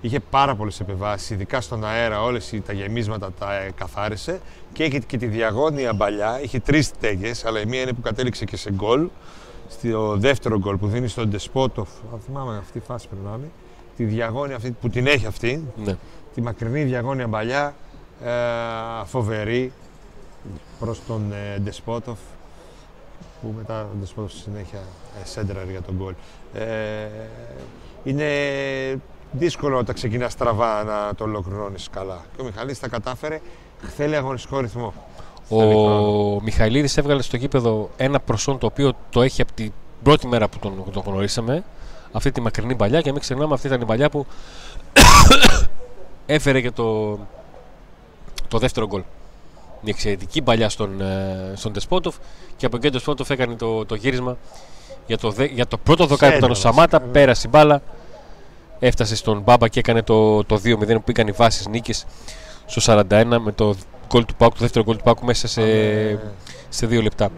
Είχε 0.00 0.20
πάρα 0.20 0.54
πολλές 0.54 0.80
επεμβάσει, 0.80 1.34
ειδικά 1.34 1.60
στον 1.60 1.84
αέρα, 1.84 2.22
όλες 2.22 2.60
τα 2.66 2.72
γεμίσματα 2.72 3.32
τα 3.38 3.54
ε, 3.54 3.70
καθάρισε. 3.70 4.40
Και 4.72 4.84
είχε 4.84 4.98
και 4.98 5.16
τη 5.16 5.26
διαγώνια 5.26 5.92
μπαλιά. 5.92 6.40
Είχε 6.42 6.60
τρεις 6.60 6.86
στέγες, 6.86 7.44
αλλά 7.44 7.60
η 7.60 7.66
μία 7.66 7.80
είναι 7.80 7.92
που 7.92 8.00
κατέληξε 8.00 8.44
και 8.44 8.56
σε 8.56 8.72
γκολ. 8.72 9.08
Στο 9.68 10.16
δεύτερο 10.16 10.58
γκολ 10.58 10.76
που 10.76 10.86
δίνει 10.86 11.08
στον 11.08 11.28
Ντεσπότοφ. 11.28 11.88
Αν 12.12 12.20
θυμάμαι 12.20 12.56
αυτή 12.56 12.78
η 12.78 12.80
φάση 12.80 13.08
πρέπει 13.08 13.24
να 13.24 13.34
είναι. 13.36 13.50
Τη 13.96 14.04
διαγώνια 14.04 14.56
αυτή 14.56 14.70
που 14.70 14.88
την 14.88 15.06
έχει 15.06 15.26
αυτή 15.26 15.64
ναι. 15.84 15.96
τη 16.34 16.40
μακρινή 16.40 16.82
διαγώνια 16.82 17.28
παλιά, 17.28 17.74
ε, 18.24 18.30
φοβερή 19.04 19.72
προς 20.78 21.00
τον 21.06 21.32
ε, 21.32 21.58
Ντεσπότοφ 21.58 22.18
που 23.42 23.54
μετά 23.56 23.82
ο 23.82 23.96
Ντεσπότοφ 24.00 24.30
στη 24.30 24.40
συνέχεια 24.40 24.78
ε, 25.22 25.26
σέντραρε 25.26 25.70
για 25.70 25.82
τον 25.82 25.94
γκολ. 25.94 26.14
Ε, 26.54 27.08
είναι 28.04 28.26
δύσκολο 29.32 29.78
όταν 29.78 29.94
ξεκινάς 29.94 30.32
στραβά 30.32 30.84
να 30.84 31.14
το 31.14 31.24
ολοκληρώνεις 31.24 31.88
καλά. 31.92 32.18
Και 32.36 32.42
ο 32.42 32.44
Μιχαλής 32.44 32.78
τα 32.80 32.88
κατάφερε, 32.88 33.40
θέλει 33.96 34.16
αγωνιστικό 34.16 34.60
ρυθμό. 34.60 34.92
Θέλει 35.48 35.72
χρόνο. 35.72 36.34
Ο 36.34 36.40
Μιχαηλίδης 36.42 36.96
έβγαλε 36.96 37.22
στο 37.22 37.36
γήπεδο 37.36 37.90
ένα 37.96 38.20
προσόν 38.20 38.58
το 38.58 38.66
οποίο 38.66 38.92
το 39.10 39.22
έχει 39.22 39.42
από 39.42 39.52
την 39.52 39.72
πρώτη 40.02 40.26
μέρα 40.26 40.48
που 40.48 40.58
τον, 40.58 40.84
τον 40.92 41.02
γνωρίσαμε. 41.06 41.64
Αυτή 42.12 42.32
τη 42.32 42.40
μακρινή 42.40 42.74
παλιά 42.74 43.00
και 43.00 43.12
μην 43.12 43.20
ξεχνάμε 43.20 43.54
αυτή 43.54 43.66
ήταν 43.66 43.80
η 43.80 43.84
παλιά 43.84 44.10
που 44.10 44.26
έφερε 46.26 46.60
και 46.60 46.70
το, 46.70 47.18
το 48.48 48.58
δεύτερο 48.58 48.86
γκολ. 48.86 49.02
Μια 49.82 49.92
εξαιρετική 49.96 50.42
παλιά 50.42 50.68
στον, 50.68 51.00
ε, 51.00 51.52
στον 51.56 51.72
Τεσπότοφ 51.72 52.16
και 52.56 52.66
από 52.66 52.76
εκεί 52.76 52.86
ο 52.86 52.90
Τεσπότοφ 52.90 53.30
έκανε 53.30 53.54
το, 53.54 53.84
το 53.86 53.94
γύρισμα 53.94 54.36
για 55.06 55.18
το, 55.18 55.30
δε- 55.30 55.44
για 55.44 55.66
το 55.66 55.76
πρώτο 55.78 56.06
δοκάρι 56.06 56.32
που 56.32 56.38
ήταν 56.38 56.50
ο 56.50 56.54
Σέντρα, 56.54 56.70
Σαμάτα. 56.72 56.98
βασικά. 56.98 57.18
Πέρασε 57.18 57.46
η 57.46 57.50
μπάλα, 57.52 57.82
έφτασε 58.80 59.16
στον 59.16 59.40
Μπάμπα 59.40 59.68
και 59.68 59.78
έκανε 59.78 60.02
το, 60.02 60.44
το 60.44 60.60
2-0 60.64 60.86
που 60.86 61.02
πήγαν 61.02 61.28
οι 61.28 61.32
βάσει 61.32 61.68
νίκης 61.70 62.06
στο 62.66 63.02
41 63.10 63.24
με 63.40 63.52
το 63.52 63.74
γκολ 64.08 64.24
του 64.24 64.34
Πάκου, 64.34 64.52
το 64.52 64.60
δεύτερο 64.60 64.84
γκολ 64.84 64.96
του 64.96 65.02
Πάκου 65.02 65.24
μέσα 65.24 65.48
σε, 65.48 65.62
Ε, 65.62 66.18
σε 66.68 66.86
δύο 66.86 67.02
λεπτά. 67.02 67.28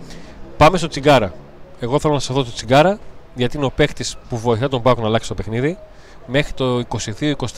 Πάμε 0.56 0.78
στο 0.78 0.88
Τσιγκάρα. 0.88 1.32
Εγώ 1.80 1.98
θέλω 2.00 2.14
να 2.14 2.20
σας 2.20 2.36
δω 2.36 2.44
το 2.44 2.52
Τσιγκάρα 2.52 2.98
γιατί 3.34 3.56
είναι 3.56 3.66
ο 3.66 3.70
παίχτη 3.70 4.04
που 4.28 4.38
βοηθά 4.38 4.68
τον 4.68 4.82
Πάκου 4.82 5.00
να 5.00 5.06
αλλάξει 5.06 5.28
το 5.28 5.34
παιχνίδι. 5.34 5.78
Μέχρι 6.26 6.52
το 6.52 6.82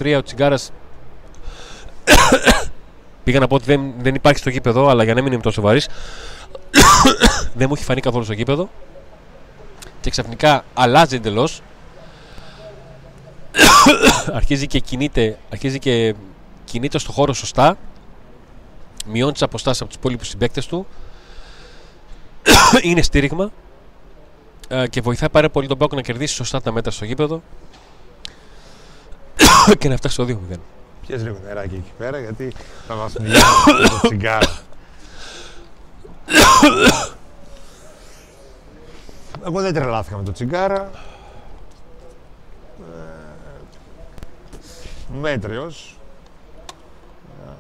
22-23 0.01 0.15
ο 0.17 0.23
Τσιγκάρας 0.23 0.71
πήγα 3.25 3.39
να 3.39 3.47
πω 3.47 3.55
ότι 3.55 3.65
δεν, 3.65 3.93
δεν 3.99 4.15
υπάρχει 4.15 4.39
στο 4.39 4.51
γήπεδο, 4.51 4.89
αλλά 4.89 5.05
για 5.05 5.15
να 5.15 5.23
μην 5.23 5.33
είμαι 5.33 5.43
τόσο 5.43 5.61
βαρύς, 5.61 5.89
δεν 7.59 7.67
μου 7.69 7.75
έχει 7.75 7.85
φανεί 7.85 8.01
καθόλου 8.01 8.25
στο 8.25 8.33
γήπεδο. 8.33 8.69
Και 10.01 10.11
ξαφνικά 10.11 10.65
αλλάζει 10.75 11.17
εντελώς. 11.17 11.63
Αρχίζει 14.33 14.67
και 14.67 14.79
κινείται, 14.79 15.39
αρχίζει 15.53 15.79
και 15.79 16.15
κινείται 16.65 16.99
στο 16.99 17.13
χώρο 17.13 17.33
σωστά. 17.33 17.77
Μειώνει 19.07 19.33
τις 19.33 19.43
αποστάσεις 19.43 19.81
από 19.81 19.91
τους 19.91 19.99
υπόλοιπους 19.99 20.29
συμπαίκτες 20.29 20.67
του. 20.67 20.87
είναι 22.83 23.03
στήριγμα 23.03 23.51
ε, 24.69 24.89
και 24.89 25.01
βοηθάει 25.01 25.29
πάρα 25.29 25.51
πολύ 25.51 25.67
τον 25.67 25.79
Πάκο 25.79 25.95
να 25.97 26.03
κερδίσει 26.03 26.35
σωστά 26.35 26.61
τα 26.61 26.73
μέτρα 26.73 26.91
στο 26.91 27.05
γήπεδο 27.05 27.43
και 29.79 29.89
να 29.89 29.97
φτάσει 29.97 30.15
στο 30.15 30.27
2-0. 30.29 30.57
Πιες 31.07 31.23
λίγο 31.23 31.39
νεράκι 31.45 31.75
εκεί 31.75 31.93
πέρα 31.99 32.19
γιατί 32.19 32.53
θα 32.89 32.95
μας 32.95 33.13
μιλήσει 33.21 33.45
το 33.91 34.01
τσιγκάρο. 34.03 34.47
Εγώ 39.47 39.61
δεν 39.61 39.75
τρελάθηκα 39.75 40.17
με 40.17 40.23
το 40.23 40.33
τσιγκάρα. 40.33 40.91
Μέτριος. 45.21 45.99
Ε, 47.47 47.53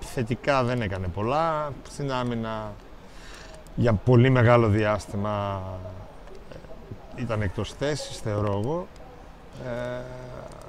Θετικά 0.00 0.64
δεν 0.64 0.82
έκανε 0.82 1.06
πολλά. 1.06 1.72
Στην 1.90 2.12
άμυνα 2.12 2.72
για 3.74 3.92
πολύ 3.92 4.30
μεγάλο 4.30 4.68
διάστημα 4.68 5.62
ε, 7.16 7.22
ήταν 7.22 7.42
εκτός 7.42 7.72
θέσης, 7.78 8.16
θεωρώ 8.16 8.60
εγώ. 8.62 8.86
Ε, 9.66 10.02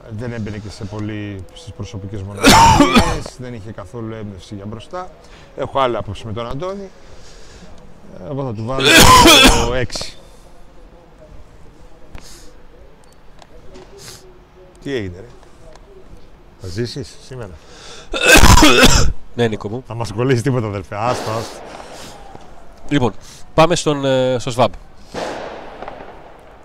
δεν 0.09 0.33
έμπαινε 0.33 0.57
και 0.57 0.69
σε 0.69 0.85
πολύ 0.85 1.45
στις 1.53 1.71
προσωπικές 1.71 2.21
μοναδικές, 2.21 3.37
δεν 3.43 3.53
είχε 3.53 3.71
καθόλου 3.71 4.13
έμπνευση 4.13 4.55
για 4.55 4.65
μπροστά. 4.65 5.09
Έχω 5.57 5.79
άλλη 5.79 5.97
άποψη 5.97 6.25
με 6.25 6.33
τον 6.33 6.47
Αντώνη. 6.47 6.89
Ε, 8.23 8.29
Εγώ 8.29 8.43
θα 8.43 8.53
του 8.53 8.65
βάλω 8.65 8.87
το 9.67 9.73
6. 9.73 10.12
Τι 14.83 14.93
έγινε 14.95 15.17
ρε. 15.19 15.27
Θα 16.61 16.67
ζήσεις 16.67 17.15
σήμερα. 17.27 17.51
Ναι, 19.35 19.47
Νίκο 19.47 19.69
μου. 19.69 19.83
Θα 19.87 19.93
μας 19.93 20.11
κολλήσει 20.11 20.41
τίποτα 20.41 20.67
αδερφέ. 20.67 20.95
Άστο, 20.95 21.31
άστο. 21.31 21.61
Λοιπόν, 22.89 23.13
πάμε 23.53 23.75
στον, 23.75 24.05
ε, 24.05 24.35
στο 24.39 24.51
ΣΒΑΜ. 24.51 24.71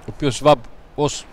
Ο 0.01 0.13
οποίος 0.15 0.37
ΣΒΑΜ 0.37 0.61
ως 0.95 1.27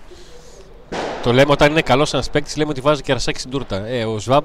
το 1.24 1.34
λέμε 1.34 1.52
όταν 1.52 1.72
είναι 1.72 1.82
καλός 1.82 2.14
ένας 2.14 2.30
παίκτης, 2.30 2.56
λέμε 2.56 2.70
ότι 2.70 2.82
βάζει 2.82 3.02
και 3.02 3.14
ρασάκι 3.14 3.40
στην 3.40 3.52
τούρτα. 3.52 3.86
Ε, 3.88 4.06
ο 4.06 4.20
ΣΒΑΜ 4.20 4.44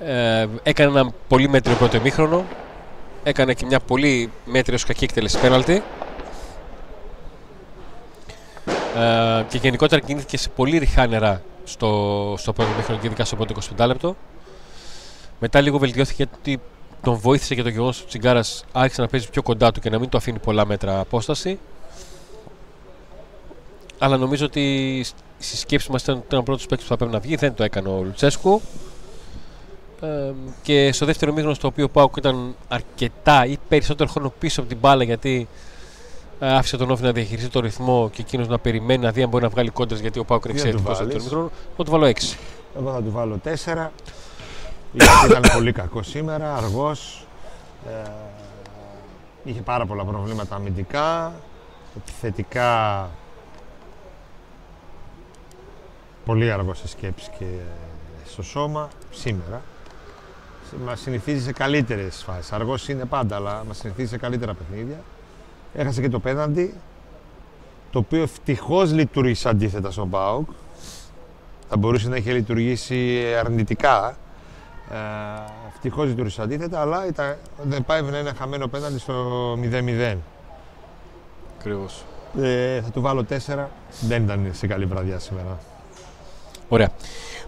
ε, 0.00 0.46
έκανε 0.62 1.00
ένα 1.00 1.12
πολύ 1.28 1.48
μέτριο 1.48 1.76
πρώτο 1.76 1.96
ημίχρονο. 1.96 2.44
Έκανε 3.22 3.54
και 3.54 3.66
μια 3.66 3.80
πολύ 3.80 4.32
μέτριος 4.44 4.84
κακή 4.84 5.04
εκτέλεση 5.04 5.38
πέναλτη. 5.40 5.82
Ε, 9.00 9.44
και 9.48 9.58
γενικότερα 9.58 10.00
κινήθηκε 10.00 10.36
σε 10.36 10.48
πολύ 10.48 10.78
ριχά 10.78 11.06
νερά 11.06 11.42
στο, 11.64 12.34
στο 12.38 12.52
πρώτο 12.52 12.70
ημίχρονο 12.70 13.00
και 13.00 13.06
ειδικά 13.06 13.24
στο 13.24 13.36
πρώτο 13.36 13.54
25 13.78 13.86
λεπτό. 13.86 14.16
Μετά 15.38 15.60
λίγο 15.60 15.78
βελτιώθηκε 15.78 16.28
γιατί 16.32 16.62
τον 17.02 17.14
βοήθησε 17.14 17.54
και 17.54 17.62
το 17.62 17.68
γεγονός 17.68 17.96
ότι 17.96 18.04
ο 18.04 18.08
Τσιγκάρας 18.08 18.64
άρχισε 18.72 19.00
να 19.00 19.08
παίζει 19.08 19.30
πιο 19.30 19.42
κοντά 19.42 19.72
του 19.72 19.80
και 19.80 19.90
να 19.90 19.98
μην 19.98 20.08
του 20.08 20.16
αφήνει 20.16 20.38
πολλά 20.38 20.66
μέτρα 20.66 21.00
απόσταση. 21.00 21.58
Αλλά 23.98 24.16
νομίζω 24.16 24.44
ότι 24.44 25.04
στη 25.38 25.56
σκέψη 25.56 25.90
μας 25.90 26.02
ήταν 26.02 26.16
ότι 26.16 26.24
ήταν 26.26 26.38
ο 26.38 26.42
πρώτος 26.42 26.66
παίκτης 26.66 26.86
που 26.86 26.92
θα 26.92 26.96
πρέπει 26.96 27.12
να 27.12 27.20
βγει. 27.20 27.36
Δεν 27.36 27.54
το 27.54 27.64
έκανε 27.64 27.88
ο 27.88 28.02
Λουτσέσκου. 28.02 28.60
Ε, 30.00 30.32
και 30.62 30.92
στο 30.92 31.06
δεύτερο 31.06 31.32
μήχρονο 31.32 31.54
στο 31.54 31.66
οποίο 31.66 31.84
ο 31.84 31.88
Πάουκ 31.88 32.16
ήταν 32.16 32.54
αρκετά 32.68 33.46
ή 33.46 33.58
περισσότερο 33.68 34.10
χρόνο 34.10 34.32
πίσω 34.38 34.60
από 34.60 34.68
την 34.68 34.78
μπάλα 34.78 35.04
γιατί 35.04 35.48
ε, 35.48 35.58
άφησε 36.40 36.76
τον 36.76 36.90
Όφη 36.90 37.02
να 37.02 37.12
διαχειριστεί 37.12 37.50
το 37.50 37.60
ρυθμό 37.60 38.10
και 38.12 38.20
εκείνος 38.20 38.48
να 38.48 38.58
περιμένει 38.58 39.02
να 39.04 39.10
δει 39.10 39.22
αν 39.22 39.28
μπορεί 39.28 39.42
να 39.42 39.48
βγάλει 39.48 39.70
κόντρες 39.70 40.00
γιατί 40.00 40.18
ο 40.18 40.24
Πάουκ 40.24 40.44
είναι 40.44 40.60
Τι 40.60 40.66
να 40.66 40.72
του 40.72 40.82
εξαιρετικό 40.90 40.94
στο 40.94 41.04
δεύτερο 41.04 41.24
βάλεις; 41.24 41.50
μήχρονο. 41.50 41.50
Θα 41.76 41.84
του 41.84 41.90
βάλω 41.90 42.06
6. 42.06 42.36
Εγώ 42.76 42.92
θα 42.92 43.02
του 43.02 43.10
βάλω 43.10 43.40
4. 43.44 43.90
Γιατί 44.92 45.26
ήταν 45.26 45.42
πολύ 45.52 45.72
κακός 45.72 46.08
σήμερα, 46.08 46.56
αργός. 46.56 47.26
Ε, 47.88 48.10
είχε 49.44 49.60
πάρα 49.60 49.86
πολλά 49.86 50.04
προβλήματα 50.04 50.54
αμυντικά. 50.54 51.32
Επιθετικά 51.96 53.10
πολύ 56.24 56.50
αργός 56.50 56.78
σε 56.78 56.88
σκέψη 56.88 57.30
και 57.38 57.46
στο 58.26 58.42
σώμα 58.42 58.88
σήμερα. 59.10 59.62
Μα 60.84 60.96
συνηθίζει 60.96 61.44
σε 61.44 61.52
καλύτερες 61.52 62.22
φάσεις. 62.26 62.52
Αργός 62.52 62.88
είναι 62.88 63.04
πάντα, 63.04 63.36
αλλά 63.36 63.64
μας 63.68 63.76
συνηθίζει 63.76 64.08
σε 64.08 64.18
καλύτερα 64.18 64.54
παιχνίδια. 64.54 65.00
Έχασε 65.74 66.00
και 66.00 66.08
το 66.08 66.18
πέναντι, 66.18 66.74
το 67.90 67.98
οποίο 67.98 68.22
ευτυχώς 68.22 68.92
λειτουργήσε 68.92 69.48
αντίθετα 69.48 69.90
στον 69.90 70.10
Πάοκ. 70.10 70.48
Θα 71.68 71.76
μπορούσε 71.76 72.08
να 72.08 72.16
είχε 72.16 72.32
λειτουργήσει 72.32 73.24
αρνητικά. 73.38 74.16
Ε, 74.90 74.96
ευτυχώς 75.72 76.06
λειτουργήσε 76.06 76.42
αντίθετα, 76.42 76.80
αλλά 76.80 77.06
ήταν, 77.06 77.36
δεν 77.62 77.84
πάει 77.84 78.02
να 78.02 78.18
είναι 78.18 78.32
χαμένο 78.38 78.68
πέναντι 78.68 78.98
στο 78.98 79.52
0-0. 79.52 80.16
Ακριβώς. 81.58 82.04
Ε, 82.40 82.80
θα 82.80 82.90
του 82.90 83.00
βάλω 83.00 83.24
4. 83.28 83.68
Δεν 84.00 84.22
ήταν 84.22 84.50
σε 84.52 84.66
καλή 84.66 84.84
βραδιά 84.84 85.18
σήμερα. 85.18 85.58
Ωραία. 86.68 86.88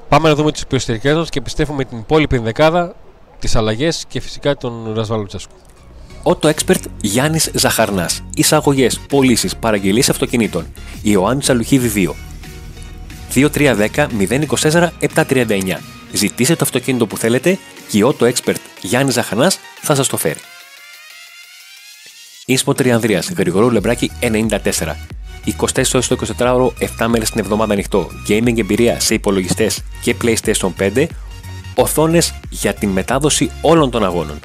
Πάμε 0.08 0.28
να 0.28 0.34
δούμε 0.34 0.52
τις 0.52 0.62
υποστηρικτέ 0.62 1.14
μα 1.14 1.24
και 1.24 1.40
πιστεύουμε 1.40 1.84
την 1.84 1.98
υπόλοιπη 1.98 2.38
δεκάδα, 2.38 2.94
τις 3.38 3.56
αλλαγές 3.56 4.04
και 4.08 4.20
φυσικά 4.20 4.56
τον 4.56 4.92
Ρασβάλο 4.94 5.26
Τσέσκου. 5.26 5.54
Auto 6.22 6.52
Expert 6.54 6.82
Γιάννης 7.00 7.50
Ζαχαρνάς. 7.54 8.22
Εισαγωγές, 8.34 9.00
πωλήσεις, 9.08 9.56
παραγγελίες 9.56 10.10
αυτοκινήτων. 10.10 10.66
Ιωάννης 11.02 11.50
Αλουχίδη 11.50 11.88
2. 11.88 12.14
2310 13.34 14.06
024 14.06 14.92
739. 14.98 15.80
Ζητήστε 16.12 16.54
το 16.54 16.64
αυτοκίνητο 16.64 17.06
που 17.06 17.16
θέλετε 17.16 17.58
και 17.88 17.98
η 17.98 18.04
Auto 18.04 18.32
Expert 18.32 18.56
Γιάννης 18.80 19.14
Ζαχαρνάς 19.14 19.58
θα 19.80 19.94
σας 19.94 20.08
το 20.08 20.16
φέρει. 20.16 20.40
Ίσπο 22.46 22.74
Τριανδρία, 22.74 23.22
Γρηγορού 23.36 23.70
Λεμπράκη 23.70 24.10
94. 24.20 24.96
24 25.44 25.94
ώρες 25.94 26.06
το 26.08 26.16
24ωρο, 26.38 26.72
7 26.78 27.06
μέρες 27.06 27.30
την 27.30 27.40
εβδομάδα 27.40 27.72
ανοιχτό. 27.72 28.10
Gaming 28.28 28.58
εμπειρία 28.58 29.00
σε 29.00 29.14
υπολογιστές 29.14 29.82
και 30.02 30.16
PlayStation 30.22 30.72
5. 30.78 31.06
Οθόνες 31.74 32.34
για 32.50 32.74
την 32.74 32.88
μετάδοση 32.88 33.50
όλων 33.60 33.90
των 33.90 34.04
αγώνων. 34.04 34.40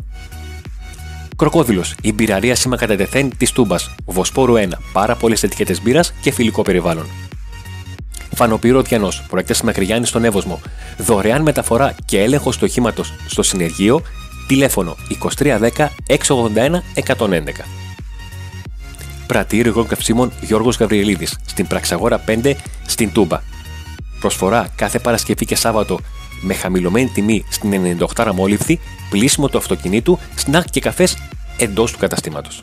Κροκόδηλος, 1.38 1.96
η 2.02 2.14
μπειραρία 2.14 2.56
σήμα 2.56 2.78
κατά 2.78 2.96
τεθέν 2.96 3.38
της 3.38 3.52
Τούμπας. 3.52 3.96
Βοσπόρου 4.06 4.56
1, 4.56 4.82
πάρα 4.94 5.16
πολλές 5.16 5.44
ετικέτες 5.44 5.82
μπύρας 5.82 6.14
και 6.22 6.32
φιλικό 6.32 6.62
περιβάλλον. 6.62 7.06
Φανοπύρο 8.36 8.82
Διανό, 8.82 9.10
προέκτε 9.28 9.56
Μακριγιάννη 9.64 10.06
στον 10.06 10.24
Εύωσμο. 10.24 10.62
Δωρεάν 10.98 11.42
μεταφορά 11.42 11.96
και 12.06 12.22
έλεγχο 12.22 12.50
του 12.50 12.60
οχήματο 12.62 13.04
στο 13.28 13.44
συνεργείο. 13.44 14.02
Τηλέφωνο 14.48 14.96
2310 15.38 15.90
681 16.08 16.84
111. 16.94 17.66
Πρατήριο 19.28 19.72
Υγρών 19.72 19.88
Καυσίμων 19.88 20.32
Γιώργος 20.42 20.78
Γαβριελίδης, 20.78 21.38
στην 21.46 21.68
Πραξαγόρα 21.68 22.24
5 22.26 22.56
στην 22.86 23.12
Τούμπα. 23.12 23.40
Προσφορά 24.20 24.68
κάθε 24.76 25.00
Παρασκευή 25.00 25.46
και 25.46 25.56
Σάββατο 25.56 26.00
με 26.42 26.54
χαμηλωμένη 26.54 27.10
τιμή 27.10 27.46
στην 27.50 27.98
98 28.16 28.32
μόλιβδη, 28.34 28.80
πλήσιμο 29.10 29.50
του 29.50 29.58
αυτοκινήτου, 29.58 30.20
σνακ 30.36 30.70
και 30.70 30.80
καφές 30.80 31.18
εντός 31.58 31.92
του 31.92 31.98
καταστήματος. 31.98 32.62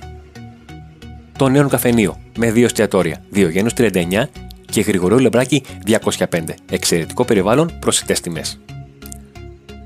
Το 1.38 1.48
νέο 1.48 1.68
καφενείο 1.68 2.20
με 2.38 2.50
δύο 2.50 2.64
εστιατόρια, 2.64 3.24
Διογένου 3.30 3.70
39 3.76 4.28
και 4.70 4.80
Γρηγορίου 4.80 5.18
Λεμπράκη 5.18 5.62
205. 5.86 6.54
Εξαιρετικό 6.70 7.24
περιβάλλον, 7.24 7.78
προσιτές 7.80 8.20
τιμές. 8.20 8.60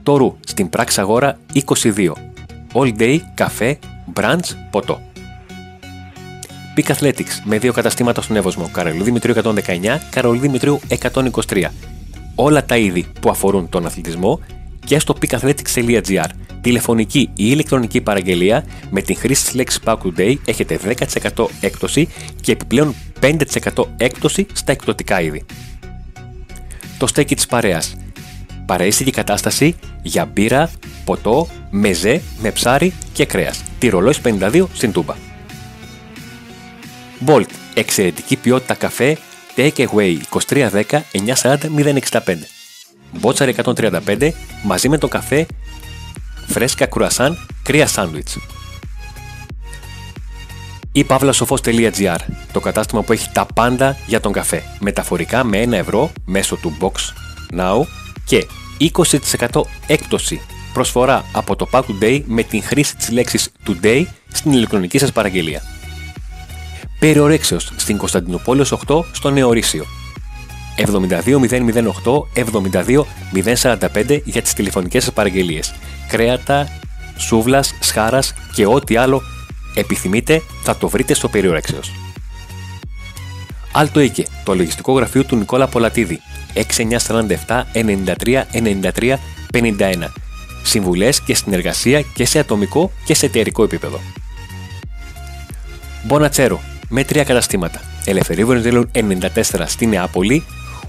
Το 0.03 0.17
Ρου 0.17 0.37
στην 0.47 0.69
πράξη 0.69 1.01
αγόρα 1.01 1.39
22. 1.53 2.13
All 2.73 2.99
day, 2.99 3.19
καφέ, 3.35 3.79
brunch, 4.15 4.55
ποτό. 4.71 5.01
Peak 6.77 6.95
Athletics 6.95 7.41
με 7.45 7.59
δύο 7.59 7.73
καταστήματα 7.73 8.23
στον 8.23 8.37
Εύωσμο, 8.37 8.69
Καρολίδη 8.73 9.05
Δημητρίου 9.05 9.35
119, 9.45 10.01
Καρολίδη 10.11 10.47
Δημητρίου 10.47 10.81
123. 10.89 11.71
Όλα 12.41 12.65
τα 12.65 12.77
είδη 12.77 13.07
που 13.21 13.31
αφορούν 13.31 13.69
τον 13.69 13.87
αθλητισμό 13.87 14.41
και 14.85 14.99
στο 14.99 15.15
peakathletics.gr. 15.21 16.25
Τηλεφωνική 16.61 17.19
ή 17.19 17.33
ηλεκτρονική 17.35 18.01
παραγγελία 18.01 18.65
με 18.91 19.01
την 19.01 19.17
χρήση 19.17 19.45
της 19.45 19.55
λέξης 19.55 19.81
Pack 19.85 19.97
Today 19.97 20.37
έχετε 20.45 20.79
10% 21.35 21.47
έκπτωση 21.61 22.09
και 22.41 22.53
επιπλέον 22.53 22.95
5% 23.21 23.85
έκπτωση 23.97 24.47
στα 24.53 24.73
εκπτωτικά 24.73 25.21
είδη. 25.21 25.45
Το 26.99 27.07
στέκι 27.07 27.35
της 27.35 27.47
παρέας. 27.47 27.97
Παραίσθητη 28.67 29.11
κατάσταση 29.11 29.77
για 30.03 30.25
μπύρα, 30.25 30.71
ποτό, 31.05 31.49
μεζέ 31.71 32.23
με 32.41 32.51
ψάρι 32.51 32.93
και 33.13 33.25
κρέας. 33.27 33.63
Τυρολόις 33.79 34.21
52 34.21 34.67
στην 34.73 34.93
Τούμπα. 34.93 35.15
Bolt. 37.27 37.49
Εξαιρετική 37.75 38.37
ποιότητα 38.37 38.75
καφέ 38.75 39.17
Take 39.59 39.87
Away 39.89 40.19
2310 40.31 41.03
940 41.13 41.69
065. 42.11 42.37
Μπότσαρ 43.13 43.49
135 43.65 44.31
μαζί 44.65 44.89
με 44.89 44.99
το 44.99 45.09
καφέ 45.09 45.47
φρέσκα 46.47 46.87
κουρασάν 46.87 47.47
κρύα 47.63 47.87
σάντουιτς. 47.87 48.39
Ή 50.93 51.07
pavlasofos.gr, 51.09 52.17
το 52.53 52.61
κατάστημα 52.61 53.03
που 53.03 53.13
έχει 53.13 53.31
τα 53.33 53.47
πάντα 53.55 53.97
για 54.07 54.21
τον 54.21 54.33
καφέ. 54.33 54.63
Μεταφορικά 54.81 55.45
με 55.45 55.65
1 55.65 55.73
ευρώ 55.73 56.11
μέσω 56.25 56.57
του 56.57 56.77
Box 56.81 56.93
Now 57.59 57.87
και 58.25 58.47
20% 58.95 59.61
έκπτωση 59.87 60.41
προσφορά 60.73 61.25
από 61.33 61.57
το 61.57 61.69
Pack 61.73 61.83
Today 61.83 62.23
με 62.27 62.43
την 62.43 62.63
χρήση 62.63 62.97
της 62.97 63.11
λέξης 63.11 63.51
Today 63.67 64.05
στην 64.33 64.53
ηλεκτρονική 64.53 64.99
σας 64.99 65.13
παραγγελία. 65.13 65.78
Περιορέξεως 66.99 67.73
στην 67.77 67.97
Κωνσταντινούπολη 67.97 68.65
8 68.87 69.05
στο 69.13 69.31
Νεορίσιο. 69.31 69.85
72008 70.77 72.23
για 74.25 74.43
τις 74.43 74.53
τηλεφωνικές 74.53 75.05
σας 75.05 75.13
παραγγελίες. 75.13 75.75
Κρέατα, 76.09 76.69
σούβλας, 77.17 77.75
σχάρας 77.81 78.35
και 78.55 78.67
ό,τι 78.67 78.97
άλλο 78.97 79.23
επιθυμείτε 79.75 80.43
θα 80.63 80.77
το 80.77 80.89
βρείτε 80.89 81.15
στο 81.15 81.29
Περιορέξεως. 81.29 81.93
Άλτο 83.73 84.01
Οίκε, 84.01 84.25
το 84.45 84.55
λογιστικό 84.55 84.93
γραφείο 84.93 85.25
του 85.25 85.37
Νικόλα 85.37 85.67
Πολατίδη. 85.67 86.21
6947 86.55 87.65
93 87.73 88.45
93 88.53 89.17
51. 89.53 90.11
Συμβουλές 90.63 91.21
και 91.21 91.35
συνεργασία 91.35 92.01
και 92.01 92.25
σε 92.25 92.39
ατομικό 92.39 92.93
και 93.05 93.15
σε 93.15 93.27
εταιρικό 93.27 93.63
επίπεδο. 93.63 94.01
Μπονατσέρο, 96.05 96.61
με 96.89 97.05
τρία 97.05 97.25
καταστήματα. 97.25 97.81
Ελευθερίου 98.05 98.47
Βενιζέλου 98.47 98.91
94 98.95 99.19
στη 99.67 99.87
Νεάπολη, 99.87 100.45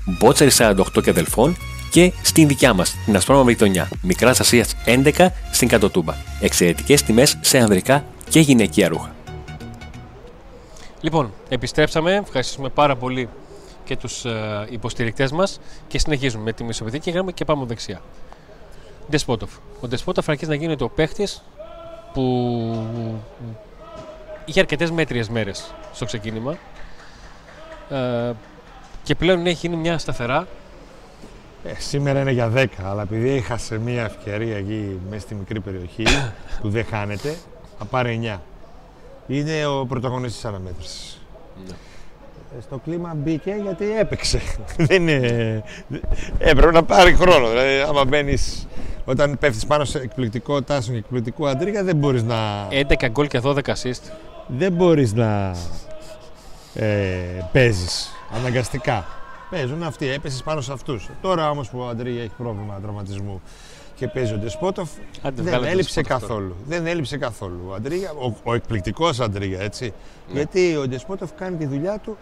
Μπότσαρη 0.05 0.51
48 0.57 0.83
και 1.03 1.09
αδελφών 1.09 1.57
και 1.91 2.13
στην 2.21 2.47
δικιά 2.47 2.73
μας, 2.73 2.95
την 3.05 3.15
Ασπρόμα 3.15 3.51
γειτονιά, 3.51 3.89
Μικράς 4.01 4.39
Ασίας 4.39 4.75
11 4.85 5.27
στην 5.51 5.67
Κατοτούμπα. 5.67 6.13
Εξαιρετικές 6.41 7.03
τιμές 7.03 7.37
σε 7.41 7.57
ανδρικά 7.57 8.05
και 8.29 8.39
γυναικεία 8.39 8.87
ρούχα. 8.87 9.15
Λοιπόν, 11.01 11.33
επιστρέψαμε. 11.49 12.15
Ευχαριστούμε 12.15 12.69
πάρα 12.69 12.95
πολύ 12.95 13.29
και 13.83 13.97
τους 13.97 14.25
ε, 14.25 14.67
υποστηρικτές 14.69 15.31
μας 15.31 15.59
και 15.87 15.99
συνεχίζουμε 15.99 16.43
με 16.43 16.53
τη 16.53 16.63
μισοπαιδική 16.63 17.11
γραμμή 17.11 17.33
και 17.33 17.45
πάμε 17.45 17.65
δεξιά. 17.65 18.01
Ντεσπότοφ. 19.09 19.51
Ο 19.79 19.87
Ντεσπότοφ 19.87 20.29
αρχίζει 20.29 20.49
να 20.49 20.55
γίνεται 20.55 20.83
ο 20.83 20.89
παίχτης 20.89 21.43
που 22.13 22.23
είχε 24.49 24.59
αρκετές 24.59 24.91
μέτριες 24.91 25.29
μέρες 25.29 25.73
στο 25.93 26.05
ξεκίνημα. 26.05 26.57
Ε, 27.89 28.31
και 29.03 29.15
πλέον 29.15 29.45
έχει 29.45 29.67
γίνει 29.67 29.75
μια 29.81 29.97
σταθερά. 29.97 30.47
Ε, 31.63 31.73
σήμερα 31.77 32.21
είναι 32.21 32.31
για 32.31 32.51
10, 32.55 32.65
αλλά 32.83 33.01
επειδή 33.01 33.29
έχασε 33.29 33.77
μια 33.77 34.03
ευκαιρία 34.03 34.57
εκεί 34.57 34.99
μέσα 35.09 35.21
στη 35.21 35.35
μικρή 35.35 35.59
περιοχή 35.59 36.03
που 36.61 36.69
δεν 36.69 36.85
χάνεται, 36.85 37.35
θα 37.77 37.85
πάρει 37.85 38.35
9. 38.35 38.39
Είναι 39.27 39.65
ο 39.65 39.85
πρωταγωνιστής 39.85 40.45
αναμέτρησης. 40.45 41.21
Ναι. 41.67 41.73
Ε, 42.57 42.61
στο 42.61 42.77
κλίμα 42.83 43.13
μπήκε 43.15 43.55
γιατί 43.61 43.97
έπαιξε. 43.97 44.41
δεν 44.87 45.07
είναι... 45.07 45.63
Έπρεπε 46.37 46.71
να 46.71 46.83
πάρει 46.83 47.13
χρόνο. 47.13 47.49
Δηλαδή, 47.49 47.79
άμα 47.87 48.05
μπαίνεις 48.05 48.67
όταν 49.05 49.37
πέφτεις 49.39 49.65
πάνω 49.65 49.85
σε 49.85 49.99
εκπληκτικό 49.99 50.61
τάσο 50.61 50.91
και 50.91 50.97
εκπληκτικό 50.97 51.47
αντρίγα, 51.47 51.83
δεν 51.83 51.95
μπορείς 51.95 52.23
να. 52.23 52.67
11 52.71 53.09
γκολ 53.11 53.27
και 53.27 53.41
12 53.43 53.59
assist 53.59 54.11
δεν 54.57 54.71
μπορείς 54.71 55.13
να 55.13 55.55
ε, 56.73 56.87
παίζεις 57.51 58.11
αναγκαστικά. 58.35 59.05
Παίζουν 59.49 59.83
αυτοί, 59.83 60.07
έπεσες 60.07 60.43
πάνω 60.43 60.61
σε 60.61 60.71
αυτούς. 60.71 61.09
Τώρα 61.21 61.49
όμως 61.49 61.69
που 61.69 61.79
ο 61.79 61.87
Αντρίγια 61.87 62.21
έχει 62.21 62.33
πρόβλημα 62.37 62.79
τραυματισμού 62.81 63.41
και 63.95 64.07
παίζει 64.07 64.33
ο 64.33 64.37
Ντεσπότοφ, 64.37 64.89
δεν 65.35 65.63
έλειψε 65.63 66.01
καθόλου. 66.01 66.55
Δεν 66.67 66.87
έλειψε 66.87 67.17
καθόλου 67.17 67.65
ο 67.69 67.73
Αντρίγια, 67.73 68.11
ο, 68.11 68.33
ο 68.43 68.53
εκπληκτικός 68.53 69.19
Αντρίγια, 69.19 69.61
έτσι. 69.61 69.93
Ναι. 70.27 70.33
Γιατί 70.33 70.75
ο 70.75 70.87
Ντεσπότοφ 70.87 71.33
κάνει 71.33 71.57
τη 71.57 71.65
δουλειά 71.65 71.97
του 71.97 72.17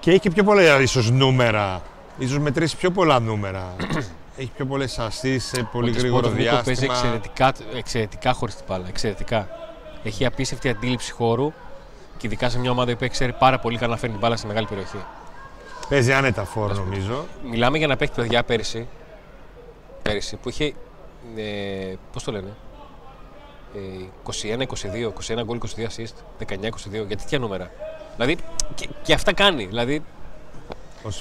και 0.00 0.10
έχει 0.10 0.20
και 0.20 0.30
πιο 0.30 0.44
πολλά 0.44 0.80
ίσως 0.80 1.10
νούμερα, 1.10 1.82
ίσως 2.18 2.38
μετρήσει 2.38 2.76
πιο 2.76 2.90
πολλά 2.90 3.20
νούμερα. 3.20 3.74
έχει 4.36 4.50
πιο 4.56 4.66
πολλές 4.66 4.98
αστεί 4.98 5.38
σε 5.38 5.68
πολύ 5.72 5.90
γρήγορο 5.90 6.28
διάστημα. 6.28 6.60
Ο 6.60 6.62
παίζει 6.64 6.84
εξαιρετικά, 6.84 7.52
εξαιρετικά 7.76 8.32
χωρίς 8.32 8.54
την 8.54 8.64
μπάλα. 8.68 8.88
Εξαιρετικά 8.88 9.63
έχει 10.04 10.26
απίστευτη 10.26 10.68
αντίληψη 10.68 11.12
χώρου 11.12 11.52
και 12.16 12.26
ειδικά 12.26 12.48
σε 12.48 12.58
μια 12.58 12.70
ομάδα 12.70 12.96
που 12.96 13.08
ξέρει 13.10 13.32
πάρα 13.32 13.58
πολύ 13.58 13.78
καλά 13.78 13.92
να 13.92 13.98
φέρνει 13.98 14.14
την 14.14 14.24
μπάλα 14.24 14.36
σε 14.36 14.46
μεγάλη 14.46 14.66
περιοχή. 14.66 15.04
Παίζει 15.88 16.12
άνετα 16.12 16.44
φόρ, 16.44 16.76
νομίζω. 16.76 17.26
Μιλάμε 17.50 17.78
για 17.78 17.86
να 17.86 17.96
παίξει 17.96 18.14
παιδιά 18.14 18.42
πέρυσι, 18.42 18.88
πέρυσι 20.02 20.36
που 20.36 20.48
είχε. 20.48 20.72
Ε, 21.36 21.94
Πώς 22.12 22.22
το 22.22 22.32
λένε, 22.32 22.56
ε, 23.74 23.78
21-22, 24.22 25.12
21 25.36 25.42
γκολ, 25.44 25.58
22 25.76 25.86
assist, 25.86 26.14
19-22, 26.38 27.06
για 27.06 27.16
τέτοια 27.16 27.38
νούμερα. 27.38 27.70
Δηλαδή 28.16 28.36
και, 28.74 28.88
και 29.02 29.12
αυτά 29.14 29.32
κάνει. 29.32 29.64
Δηλαδή, 29.64 30.02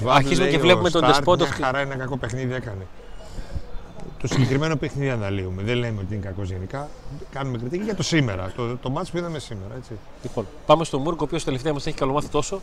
αρχίζουμε 0.08 0.48
και 0.48 0.58
βλέπουμε 0.58 0.89
τον 0.89 1.06
Δεσπότο. 1.06 1.46
Μια 1.46 1.54
χαρά 1.54 1.80
ένα 1.80 1.96
κακό 1.96 2.17
παιχνίδι 2.17 2.54
έκανε 2.54 2.88
το 4.23 4.29
συγκεκριμένο 4.29 4.75
παιχνίδι 4.75 5.09
αναλύουμε. 5.09 5.62
Δεν 5.62 5.75
λέμε 5.75 5.99
ότι 6.01 6.13
είναι 6.13 6.25
κακός 6.25 6.49
γενικά. 6.49 6.89
Κάνουμε 7.31 7.57
κριτική 7.57 7.83
για 7.83 7.95
το 7.95 8.03
σήμερα, 8.03 8.51
το, 8.55 8.77
το 8.77 8.89
μάτς 8.89 9.12
που 9.12 9.17
είδαμε 9.17 9.39
σήμερα. 9.39 9.75
Έτσι. 9.77 9.91
Λοιπόν, 10.23 10.47
πάμε 10.65 10.83
στον 10.83 11.01
Μούρκο, 11.01 11.17
ο 11.21 11.23
οποίος 11.23 11.43
τελευταία 11.43 11.73
μας 11.73 11.86
έχει 11.88 11.97
καλομάθει 11.97 12.27
τόσο. 12.27 12.62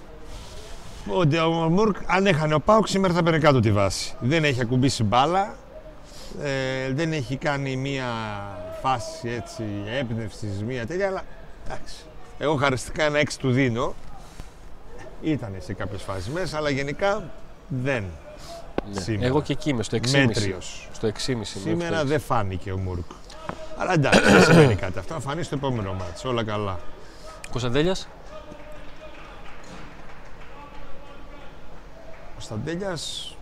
Ότι 1.07 1.38
ο 1.38 1.51
Μουρκ, 1.51 1.96
αν 2.07 2.27
έχανε 2.27 2.55
ο 2.55 2.61
Πάουκ, 2.61 2.88
σήμερα 2.88 3.14
θα 3.14 3.23
παίρνει 3.23 3.38
κάτω 3.38 3.61
τη 3.61 3.73
βάση. 3.73 4.14
Δεν 4.20 4.44
έχει 4.44 4.61
ακουμπήσει 4.61 5.05
μπάλα. 5.05 5.55
Ε, 6.42 6.92
δεν 6.92 7.12
έχει 7.12 7.37
κάνει 7.37 7.77
μία 7.77 8.07
φάση 8.83 9.29
έτσι 9.29 9.64
έμπνευσης, 9.99 10.62
μία 10.62 10.87
τέτοια, 10.87 11.07
αλλά 11.07 11.23
εντάξει. 11.66 11.94
Εγώ 12.38 12.55
χαριστικά 12.55 13.05
ένα 13.05 13.20
6 13.20 13.25
του 13.38 13.51
δίνω. 13.51 13.94
Ήταν 15.23 15.55
σε 15.59 15.73
κάποιες 15.75 16.03
φάσεις 16.03 16.29
μέσα, 16.29 16.57
αλλά 16.57 16.70
γενικά 16.70 17.31
δεν. 17.68 18.05
Ναι. 18.93 19.01
Σήμερα. 19.01 19.27
Εγώ 19.27 19.43
και 19.43 19.53
εκεί 19.53 19.71
είμαι 19.71 19.83
στο 19.83 19.97
6,5. 19.97 20.11
Μέτριος. 20.27 20.88
Στο 20.93 21.07
6,5. 21.09 21.29
είμαι 21.29 21.45
Σήμερα 21.45 21.97
αυτό. 21.97 22.09
δεν 22.09 22.21
φάνηκε 22.21 22.73
ο 22.73 22.79
Μουρκ. 22.79 23.05
Αλλά 23.77 23.93
εντάξει, 23.93 24.21
δεν 24.21 24.45
σημαίνει 24.45 24.75
κάτι. 24.75 24.99
Αυτό 24.99 25.14
θα 25.14 25.21
φανεί 25.21 25.43
στο 25.43 25.55
επόμενο 25.55 25.93
μάτσο. 25.93 26.29
Όλα 26.29 26.45
καλά. 26.45 26.81
Κωνσταντέλιας. 27.51 28.09
Ο 32.40 32.43
Κωνσταντέλιας 32.43 33.37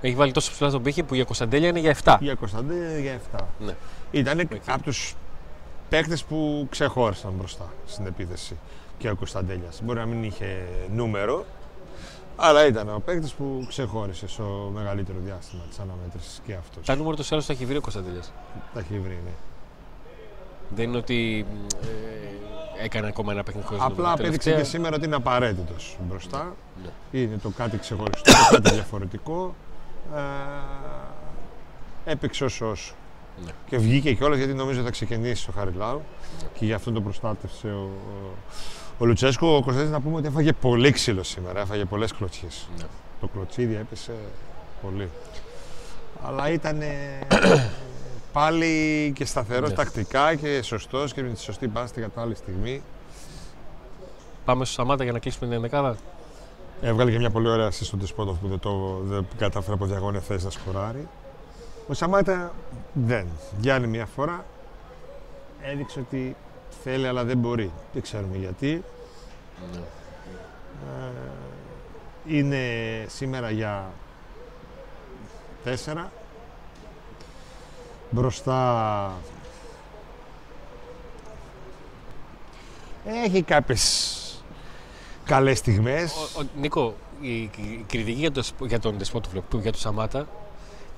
Έχει 0.00 0.14
βάλει 0.14 0.32
τόσο 0.32 0.52
ψηλά 0.52 0.68
στον 0.68 0.82
πήχη 0.82 1.02
που 1.02 1.14
για 1.14 1.24
Κωνσταντέλια 1.24 1.68
είναι 1.68 1.78
για 1.78 1.96
7. 2.04 2.16
για 2.20 2.34
Κωνσταντέλια 2.34 2.90
είναι 2.90 3.00
για 3.00 3.20
7. 3.38 3.44
Ναι. 3.58 3.74
Ήταν 4.10 4.40
Οκ. 4.40 4.50
από 4.66 4.82
τους 4.82 5.14
παίκτες 5.88 6.24
που 6.24 6.66
ξεχώρισαν 6.70 7.32
μπροστά 7.32 7.72
στην 7.86 8.06
επίθεση 8.06 8.56
και 8.98 9.10
ο 9.10 9.16
Κωνσταντέλιας. 9.16 9.80
Μπορεί 9.82 9.98
να 9.98 10.06
μην 10.06 10.24
είχε 10.24 10.68
νούμερο, 10.94 11.44
αλλά 12.36 12.66
ήταν 12.66 12.88
ο 12.94 12.98
παίκτης 13.04 13.32
που 13.32 13.64
ξεχώρισε 13.68 14.28
στο 14.28 14.70
μεγαλύτερο 14.74 15.18
διάστημα 15.24 15.62
της 15.68 15.78
αναμέτρησης 15.78 16.40
και 16.46 16.54
αυτός. 16.54 16.86
Τα 16.86 16.96
νούμερα 16.96 17.16
τους 17.16 17.32
άλλους 17.32 17.46
τα 17.46 17.52
έχει 17.52 17.64
βρει 17.66 17.76
ο 17.76 17.80
Κωνσταντέλιας. 17.80 18.32
Τα 18.74 18.80
έχει 18.80 18.98
βρει, 18.98 19.18
ναι. 19.24 19.30
Δεν 20.74 20.88
είναι 20.88 20.96
ότι 20.96 21.46
ε, 21.82 22.84
έκανε 22.84 23.06
ακόμα 23.06 23.32
ένα 23.32 23.42
παιχνίδι 23.42 23.66
χωρίς 23.66 23.82
Απλά 23.82 23.94
νούμερα. 23.96 24.12
απέδειξε 24.12 24.38
Τελευταία- 24.38 24.62
και 24.64 24.68
σήμερα 24.76 24.96
ότι 24.96 25.04
είναι 25.06 25.14
απαραίτητος 25.16 25.96
μπροστά. 26.08 26.54
Ναι. 26.84 27.20
Είναι 27.20 27.36
το 27.42 27.48
κάτι 27.56 27.78
ξεχωριστό, 27.78 28.32
το 28.32 28.54
κάτι 28.54 28.70
διαφορετικό. 28.74 29.54
Ε, 30.14 32.10
έπαιξε 32.10 32.44
όσο 32.44 32.70
όσο. 32.70 32.94
Ναι. 33.44 33.50
Και 33.68 33.78
βγήκε 33.78 34.14
κιόλας 34.14 34.38
γιατί 34.38 34.54
νομίζω 34.54 34.82
θα 34.82 34.90
ξεκινήσει 34.90 35.50
ο 35.50 35.52
Χαριλάου 35.56 36.02
και 36.58 36.64
γι' 36.64 36.72
αυτό 36.72 36.92
το 36.92 37.00
προστάτευσε 37.00 37.68
ο, 37.68 37.80
ο, 37.82 38.34
ο 38.98 39.04
Λουτσέσκου. 39.04 39.46
Ο 39.46 39.62
Κωνσταντίνος 39.62 39.90
να 39.90 40.00
πούμε 40.00 40.16
ότι 40.16 40.26
έφαγε 40.26 40.52
πολύ 40.52 40.90
ξύλο 40.90 41.22
σήμερα, 41.22 41.60
έφαγε 41.60 41.84
πολλές 41.84 42.12
κλωτσιές. 42.12 42.68
Ναι. 42.78 42.84
Το 43.20 43.26
κλωτσίδι 43.26 43.74
έπεσε 43.74 44.12
πολύ. 44.82 45.08
Αλλά 46.26 46.50
ήταν 46.50 46.82
πάλι 48.32 49.12
και 49.14 49.24
σταθερός 49.24 49.68
Ναι. 49.68 49.74
τακτικά 49.74 50.34
και 50.34 50.62
σωστός 50.62 51.12
και 51.12 51.22
με 51.22 51.28
τη 51.28 51.40
σωστή 51.40 51.68
πάση 51.68 51.92
την 51.92 52.02
κατάλληλη 52.02 52.34
στιγμή. 52.34 52.82
Πάμε 54.44 54.64
στο 54.64 54.74
Σαμάτα 54.74 55.02
για 55.02 55.12
να 55.12 55.18
κλείσουμε 55.18 55.50
την 55.50 55.60
δεκάδα. 55.60 55.96
Έβγαλε 56.82 57.10
και 57.10 57.18
μια 57.18 57.30
πολύ 57.30 57.48
ωραία 57.48 57.68
assist 57.68 57.84
στον 57.84 57.98
Τεσπότοφ 57.98 58.38
που 58.38 58.48
δεν, 58.48 58.58
το, 58.58 59.00
δεν 59.02 59.26
κατάφερε 59.38 59.74
από 59.74 59.86
διαγώνια 59.86 60.20
θέση 60.20 60.44
να 60.44 60.50
σκοράρει. 60.50 61.08
Ο 61.88 61.94
Σαμάτα 61.94 62.52
δεν. 62.92 63.26
Για 63.58 63.74
άλλη 63.74 63.86
μια 63.86 64.06
φορά 64.06 64.44
έδειξε 65.62 66.00
ότι 66.00 66.36
θέλει 66.82 67.06
αλλά 67.06 67.24
δεν 67.24 67.38
μπορεί. 67.38 67.72
Δεν 67.92 68.02
ξέρουμε 68.02 68.36
γιατί. 68.36 68.82
Ναι. 69.72 69.80
Ε, 72.26 72.38
είναι 72.38 72.60
σήμερα 73.08 73.50
για 73.50 73.92
τέσσερα. 75.64 76.12
Μπροστά 78.10 79.12
έχει 83.06 83.42
κάποιες 83.42 84.44
καλές 85.24 85.58
στιγμές. 85.58 86.12
Ο, 86.12 86.40
ο, 86.40 86.46
Νίκο, 86.60 86.94
η, 87.20 87.36
η 87.40 87.84
κριτική 87.86 88.18
για, 88.18 88.32
το, 88.32 88.42
Σπ- 88.42 88.66
για 88.66 88.80
τον 88.80 88.98
Δεσπότοφ, 88.98 89.32
που 89.32 89.58
για 89.58 89.70
τον 89.70 89.80
Σαμάτα, 89.80 90.26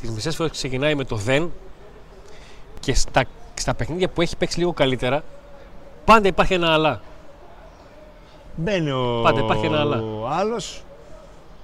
τις 0.01 0.11
μισές 0.11 0.37
φορές 0.37 0.53
ξεκινάει 0.53 0.95
με 0.95 1.05
το 1.05 1.17
δεν 1.17 1.53
και 2.81 2.95
στα, 2.95 3.25
στα 3.55 3.75
παιχνίδια 3.75 4.09
που 4.09 4.23
έχει 4.23 4.37
παίξει 4.37 4.59
λίγο 4.59 4.73
καλύτερα, 4.73 5.25
πάντα 6.09 6.29
υπάρχει 6.29 6.55
ένα 6.55 6.73
αλλά. 6.73 7.01
Μπαίνει 8.57 8.91
ο, 8.91 9.21
Πάντα 9.23 9.41
υπάρχει 9.41 9.67
ένα 9.67 9.81
αλλά. 9.81 9.97
ο 10.03 10.29
άλλος, 10.31 10.83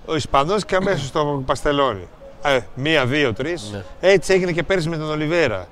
ο 0.07 0.17
Ισπανός 0.17 0.65
και 0.65 0.77
αμέσως 0.77 1.11
το 1.11 1.43
παστελώνει. 1.47 2.09
Ε, 2.45 2.59
μία, 2.75 3.07
δύο, 3.07 3.33
τρεις. 3.33 3.71
Ναι. 3.73 3.83
Έτσι 4.01 4.33
έγινε 4.33 4.53
και 4.53 4.63
πέρσι 4.63 4.89
με 4.89 4.97
τον 4.97 5.11
Ολιβέρα. 5.11 5.67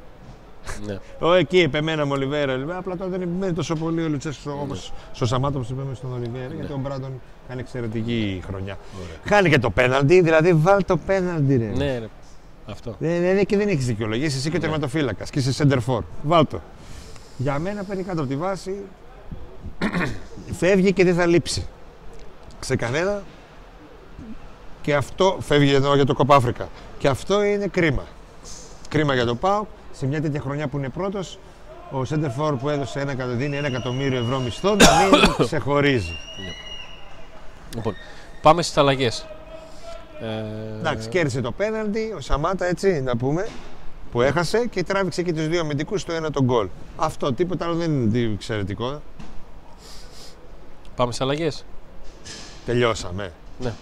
ναι. 0.87 0.99
Ο, 1.19 1.33
εκεί 1.33 1.59
επεμένα 1.61 2.07
με 2.07 2.13
Ολιβέρα, 2.13 2.53
Ολιβέρα. 2.53 2.79
Απλά 2.79 2.97
τώρα 2.97 3.11
δεν 3.11 3.21
επιμένει 3.23 3.53
τόσο 3.53 3.75
πολύ 3.75 4.05
ο 4.05 4.09
Λουτσέσκος 4.09 4.55
Ναι. 4.55 4.61
όπως 4.63 4.93
στο 5.13 5.27
Σαμάτο 5.27 5.59
που 5.59 5.67
επέμενε 5.71 5.95
στον 5.95 6.13
Ολιβέρα. 6.13 6.55
Γιατί 6.55 6.73
ο 6.73 6.77
Μπράντον 6.77 7.21
κάνει 7.49 7.61
εξαιρετική 7.61 8.43
χρονιά. 8.47 8.79
Χάνει 9.25 9.49
και 9.51 9.59
το 9.59 9.71
πέναλτι, 9.71 10.21
δηλαδή 10.21 10.53
βάλει 10.53 10.85
το 10.85 10.97
πέναλτι, 10.97 11.57
ρε. 11.57 11.65
ναι, 11.77 11.99
ρε. 11.99 12.09
Αυτό. 12.67 12.95
Δεν, 12.99 13.21
δεν, 13.21 13.47
και 13.47 13.57
δεν 13.57 13.69
έχεις 13.69 13.87
δικαιολογήσει. 13.87 14.37
Εσύ 14.37 14.51
και 14.51 14.57
ο 14.57 14.59
Ναι. 14.59 14.65
τερματοφύλακας 14.65 15.31
και 15.31 15.39
είσαι 15.39 15.65
center 15.69 15.79
for. 15.95 16.01
Βάλ 16.23 16.47
το. 16.47 16.61
Για 17.37 17.59
μένα 17.59 17.83
παίρνει 17.85 18.03
κάτω 18.03 18.21
από 18.21 18.29
τη 18.31 18.37
βάση. 18.37 18.75
φεύγει 20.53 20.93
και 20.93 21.05
δεν 21.05 21.15
θα 21.15 21.27
λείψει. 21.27 21.67
Σε 22.61 22.77
κανένα. 22.77 23.23
Και 24.83 24.95
αυτό 24.95 25.37
φεύγει 25.41 25.69
για 25.69 25.81
το, 25.81 25.95
για 25.95 26.05
το 26.05 26.15
Κοπ 26.15 26.33
Αφρικα. 26.33 26.69
Και 26.99 27.09
αυτό 27.09 27.43
είναι 27.43 27.67
κρίμα. 27.67 28.03
Κρίμα 28.89 29.15
για 29.15 29.25
το 29.25 29.35
ΠΑΟ. 29.35 29.65
Σε 29.93 30.07
μια 30.07 30.21
τέτοια 30.23 30.41
χρονιά 30.41 30.69
που 30.69 30.79
είναι 30.79 30.89
πρώτος, 30.89 31.39
ο 31.91 32.03
center 32.09 32.31
for 32.39 32.55
που 32.61 32.69
έδωσε 32.69 33.01
ένα, 33.01 33.13
εκατο- 33.13 33.35
δίνει 33.35 33.57
ένα 33.57 33.67
εκατομμύριο 33.67 34.19
ευρώ 34.19 34.39
μισθό 34.41 34.69
να 34.75 34.87
μην 35.11 35.35
ξεχωρίζει. 35.47 36.13
Λοιπόν, 37.75 37.95
πάμε 38.43 38.63
στις 38.63 38.77
αλλαγές. 38.77 39.27
Ε, 40.21 40.79
Εντάξει, 40.79 41.09
κέρδισε 41.09 41.41
το 41.41 41.53
πέναλτι, 41.53 42.15
ο 42.17 42.21
Σαμάτα 42.21 42.67
έτσι 42.67 43.01
να 43.03 43.17
πούμε, 43.17 43.49
που 44.13 44.21
έχασε 44.21 44.67
και 44.67 44.83
τράβηξε 44.85 45.23
και 45.23 45.33
τους 45.33 45.49
δύο 45.49 45.61
αμυντικούς 45.61 46.01
στο 46.01 46.13
ένα 46.13 46.31
τον 46.31 46.45
γκολ. 46.45 46.69
Αυτό, 46.97 47.33
τίποτα 47.33 47.65
άλλο 47.65 47.75
δεν 47.75 47.93
είναι 47.93 48.11
τι 48.11 48.23
εξαιρετικό. 48.33 49.03
Πάμε 50.97 51.13
στι 51.13 51.23
αλλαγές. 51.23 51.65
Τελειώσαμε. 52.67 53.33
Ναι. 53.61 53.73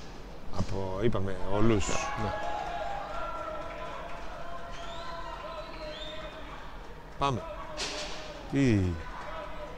Από, 0.56 0.98
είπαμε, 1.02 1.36
όλους. 1.54 1.88
Ναι. 2.22 2.32
Πάμε. 7.18 7.42
Τι... 8.52 8.78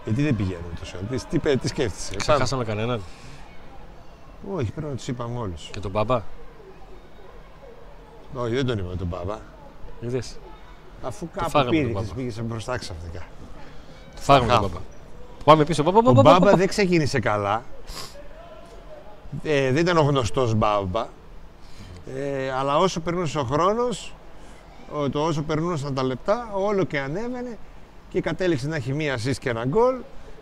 Γιατί 0.04 0.22
δεν 0.22 0.36
πηγαίνουμε 0.36 0.74
τόσο. 0.78 0.96
Τι, 1.10 1.24
τι, 1.24 1.38
πέ- 1.38 1.60
τι 1.60 1.68
σκέφτεσαι. 1.68 2.08
Πάμε. 2.08 2.20
Ξεχάσαμε 2.20 2.64
κανέναν. 2.64 3.02
Όχι, 4.54 4.72
πρέπει 4.72 4.86
να 4.86 4.96
τους 4.96 5.08
είπαμε 5.08 5.38
όλους. 5.38 5.68
Και 5.72 5.80
τον 5.80 5.90
μπαμπά. 5.90 6.22
Όχι, 8.34 8.54
δεν 8.54 8.66
τον 8.66 8.78
είπαμε 8.78 8.96
τον 8.96 9.06
Μπάμπα. 9.06 9.38
Είδες. 10.00 10.38
Αφού 11.02 11.28
κάπου 11.34 11.50
φάγαμε 11.50 11.70
τον 11.70 11.80
πήγε, 11.80 11.92
Μπάμπα. 11.92 12.14
πήγε 12.14 12.30
σε 12.30 12.42
μπροστά 12.42 12.78
ξαφνικά. 12.78 13.22
Φάγαμε 14.14 14.46
τον 14.46 14.56
Χάφ. 14.60 14.70
μπαμπά. 14.70 14.84
Πάμε 15.44 15.64
πίσω. 15.64 15.82
Μπαμπα, 15.82 15.98
Ο 15.98 16.02
μπαμπα, 16.02 16.22
μπαμπα. 16.22 16.38
Μπάμπα 16.38 16.56
δεν 16.56 16.68
ξεκίνησε 16.68 17.20
καλά. 17.20 17.62
Ε, 19.42 19.70
δεν 19.72 19.76
ήταν 19.82 19.96
ο 19.96 20.02
γνωστός 20.02 20.54
Μπάμπα. 20.54 21.06
Ε, 22.16 22.50
αλλά 22.58 22.76
όσο 22.78 23.00
περνούσε 23.00 23.38
ο 23.38 23.44
χρόνος, 23.44 24.14
ο- 24.92 25.10
το 25.10 25.24
όσο 25.24 25.42
περνούσαν 25.42 25.94
τα 25.94 26.02
λεπτά, 26.02 26.50
όλο 26.52 26.84
και 26.84 26.98
ανέβαινε 27.00 27.58
και 28.08 28.20
κατέληξε 28.20 28.68
να 28.68 28.76
έχει 28.76 28.92
μία 28.92 29.16
assist 29.18 29.36
και 29.38 29.48
ένα 29.50 29.64
γκολ 29.64 29.94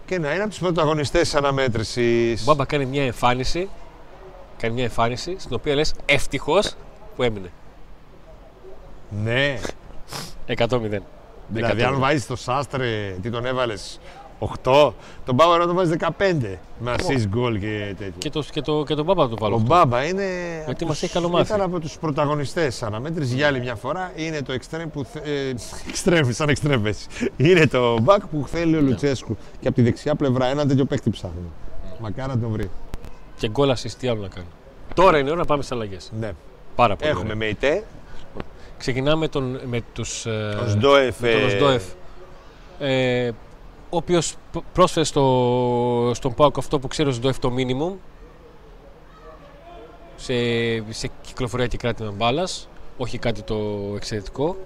και 0.06 0.18
να 0.18 0.30
είναι 0.32 0.40
από 0.40 0.50
τους 0.50 0.58
πρωταγωνιστές 0.58 1.20
της 1.20 1.34
αναμέτρησης. 1.34 2.40
Ο 2.40 2.44
Μπάμπα 2.44 2.64
κάνει 2.64 2.86
μια 2.86 3.04
εμφάνιση. 3.04 3.68
Κάνει 4.58 4.74
μια 4.74 4.84
εμφάνιση 4.84 5.36
στην 5.38 5.54
οποία 5.54 5.74
λες 5.74 5.94
ευτυχώς 6.06 6.74
που 7.16 7.22
έμεινε. 7.22 7.50
Ναι, 9.22 9.58
100-0. 10.58 10.98
δηλαδή 11.48 11.82
100. 11.82 11.84
αν 11.86 11.98
βάζεις 11.98 12.26
το 12.26 12.36
Σάστρε, 12.36 13.16
τι 13.22 13.30
τον 13.30 13.46
έβαλες, 13.46 14.00
8, 14.38 14.92
τον 15.24 15.34
Μπάμπα 15.34 15.56
να 15.58 15.66
τον 15.66 15.74
βάζεις 15.74 15.96
15 16.18 16.58
με 16.78 16.94
assist 16.98 17.26
γκολ 17.28 17.58
και 17.58 17.94
τέτοιο. 17.98 18.12
Και 18.18 18.30
το, 18.30 18.44
και 18.52 18.60
το, 18.60 18.84
και 18.84 18.94
το 18.94 19.04
μπάμπα 19.04 19.28
του 19.28 19.36
βάλω. 19.38 19.54
Ο 19.54 19.56
αυτό. 19.62 19.74
Μπάμπα 19.74 20.04
είναι. 20.04 20.24
Γιατί 20.64 20.70
από 20.70 20.86
μας 20.86 20.92
τους- 20.98 21.02
έχει 21.02 21.12
καλομάθει. 21.12 21.52
Ήταν 21.52 21.60
από 21.66 21.80
τους 21.80 21.98
πρωταγωνιστές 21.98 22.78
τη 22.78 22.86
αναμέτρηση 22.86 23.34
για 23.34 23.46
άλλη 23.46 23.60
μια 23.60 23.74
φορά. 23.74 24.12
Είναι 24.14 24.42
το 24.42 24.54
extreme 24.54 24.86
που. 24.92 25.04
θε- 25.04 25.26
Ε, 25.26 25.54
extreme, 25.92 26.28
σαν 26.30 26.48
extreme 26.48 26.84
έτσι. 26.84 27.06
Είναι 27.36 27.66
το 27.66 27.96
back 28.04 28.18
που 28.30 28.44
θέλει 28.46 28.70
Ναι. 28.70 28.76
ο 28.76 28.80
Λουτσέσκου. 28.80 29.36
Και 29.60 29.66
από 29.68 29.76
τη 29.76 29.82
δεξιά 29.82 30.14
πλευρά 30.14 30.46
ένα 30.46 30.66
τέτοιο 30.66 30.84
παίχτη 30.84 31.10
ψάχνει. 31.10 31.50
Μακάρι 32.00 32.28
να 32.28 32.38
τον 32.38 32.50
βρει. 32.50 32.70
Και 33.38 33.48
γκολ 33.48 33.70
assist, 33.70 33.90
τι 33.98 34.08
άλλο 34.08 34.20
να 34.20 34.28
κάνει. 34.28 34.46
Τώρα 34.94 35.18
είναι 35.18 35.28
ώρα 35.30 35.38
να 35.38 35.44
πάμε 35.44 35.62
στις 35.62 35.76
αλλαγές. 35.76 36.12
Ναι. 36.20 36.32
Πάρα 36.74 36.96
πολύ. 36.96 37.10
Έχουμε 37.10 37.24
ωραία. 37.24 37.36
Με 38.80 38.86
ητέ. 38.86 38.92
Ξεκινάμε 38.92 39.28
τον, 39.28 39.60
με 39.64 39.80
τους, 39.92 40.26
ε, 40.26 40.58
Ο 40.64 40.68
Σντόεφ. 40.68 41.20
με 41.20 41.30
τον 41.30 41.40
ε, 41.40 41.44
Οσντόεφ. 41.44 41.84
Ε, 42.78 43.30
ο 43.90 43.96
οποίος 43.96 44.34
πρόσφερε 44.72 45.04
στο, 45.04 46.10
στον 46.14 46.34
Πάοκ 46.34 46.58
αυτό 46.58 46.78
που 46.78 46.88
ξέρει 46.88 47.08
ο 47.08 47.12
Σντόεφ 47.12 47.38
το 47.38 47.52
minimum 47.56 47.92
σε, 50.16 50.34
σε 50.92 51.10
κυκλοφορία 51.22 51.66
και 51.66 51.76
κράτημα 51.76 52.10
μπάλας. 52.10 52.68
Όχι 52.96 53.18
κάτι 53.18 53.42
το 53.42 53.56
εξαιρετικό. 53.96 54.56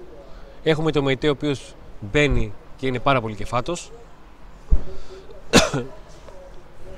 Έχουμε 0.62 0.92
το 0.92 1.02
Μεϊτέ 1.02 1.28
ο 1.28 1.30
οποίος 1.30 1.74
μπαίνει 2.00 2.52
και 2.76 2.86
είναι 2.86 2.98
πάρα 2.98 3.20
πολύ 3.20 3.34
κεφάτος. 3.34 3.90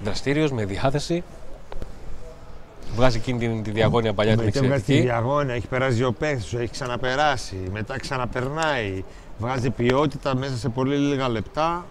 δραστήριος, 0.04 0.52
με 0.52 0.64
διάθεση. 0.64 1.24
Βγάζει 2.96 3.16
εκείνη 3.16 3.38
την, 3.38 3.62
τη 3.62 3.70
διαγώνια 3.70 4.12
παλιά 4.14 4.36
την 4.36 4.44
Μετά 4.44 4.60
βγάζει 4.60 4.82
τη 4.82 4.92
εξαιρετική. 4.92 5.00
διαγώνια, 5.08 5.54
έχει 5.54 5.66
περάσει 5.66 6.04
ο 6.04 6.12
παίχτης 6.12 6.44
σου, 6.46 6.58
έχει 6.58 6.70
ξαναπεράσει. 6.70 7.56
Μετά 7.72 7.98
ξαναπερνάει. 7.98 9.04
Βγάζει 9.38 9.70
ποιότητα 9.70 10.36
μέσα 10.36 10.56
σε 10.56 10.68
πολύ 10.68 10.96
λίγα 10.96 11.28
λεπτά. 11.28 11.86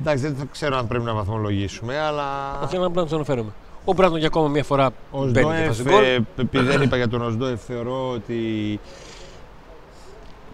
Εντάξει, 0.00 0.22
δεν 0.22 0.34
θα 0.36 0.44
ξέρω 0.52 0.76
αν 0.76 0.86
πρέπει 0.86 1.04
να 1.04 1.14
βαθμολογήσουμε, 1.14 1.98
αλλά. 1.98 2.58
Όχι, 2.64 2.76
αλλά 2.76 2.86
απλά 2.86 3.02
να 3.02 3.08
του 3.08 3.14
αναφέρουμε. 3.14 3.50
Ο 3.84 3.92
Μπράντον 3.92 4.18
για 4.18 4.26
ακόμα 4.26 4.48
μια 4.48 4.64
φορά 4.64 4.90
Ο 5.10 5.18
μπαίνει 5.24 5.32
και 5.32 5.40
Σντόεφ, 5.42 5.66
βάζει 5.66 5.82
γκολ. 5.82 6.02
ε, 6.04 6.18
επειδή 6.36 6.64
δεν 6.64 6.82
είπα 6.82 6.96
για 6.96 7.08
τον 7.08 7.22
Οσντόεφ, 7.22 7.64
θεωρώ 7.64 8.10
ότι 8.10 8.80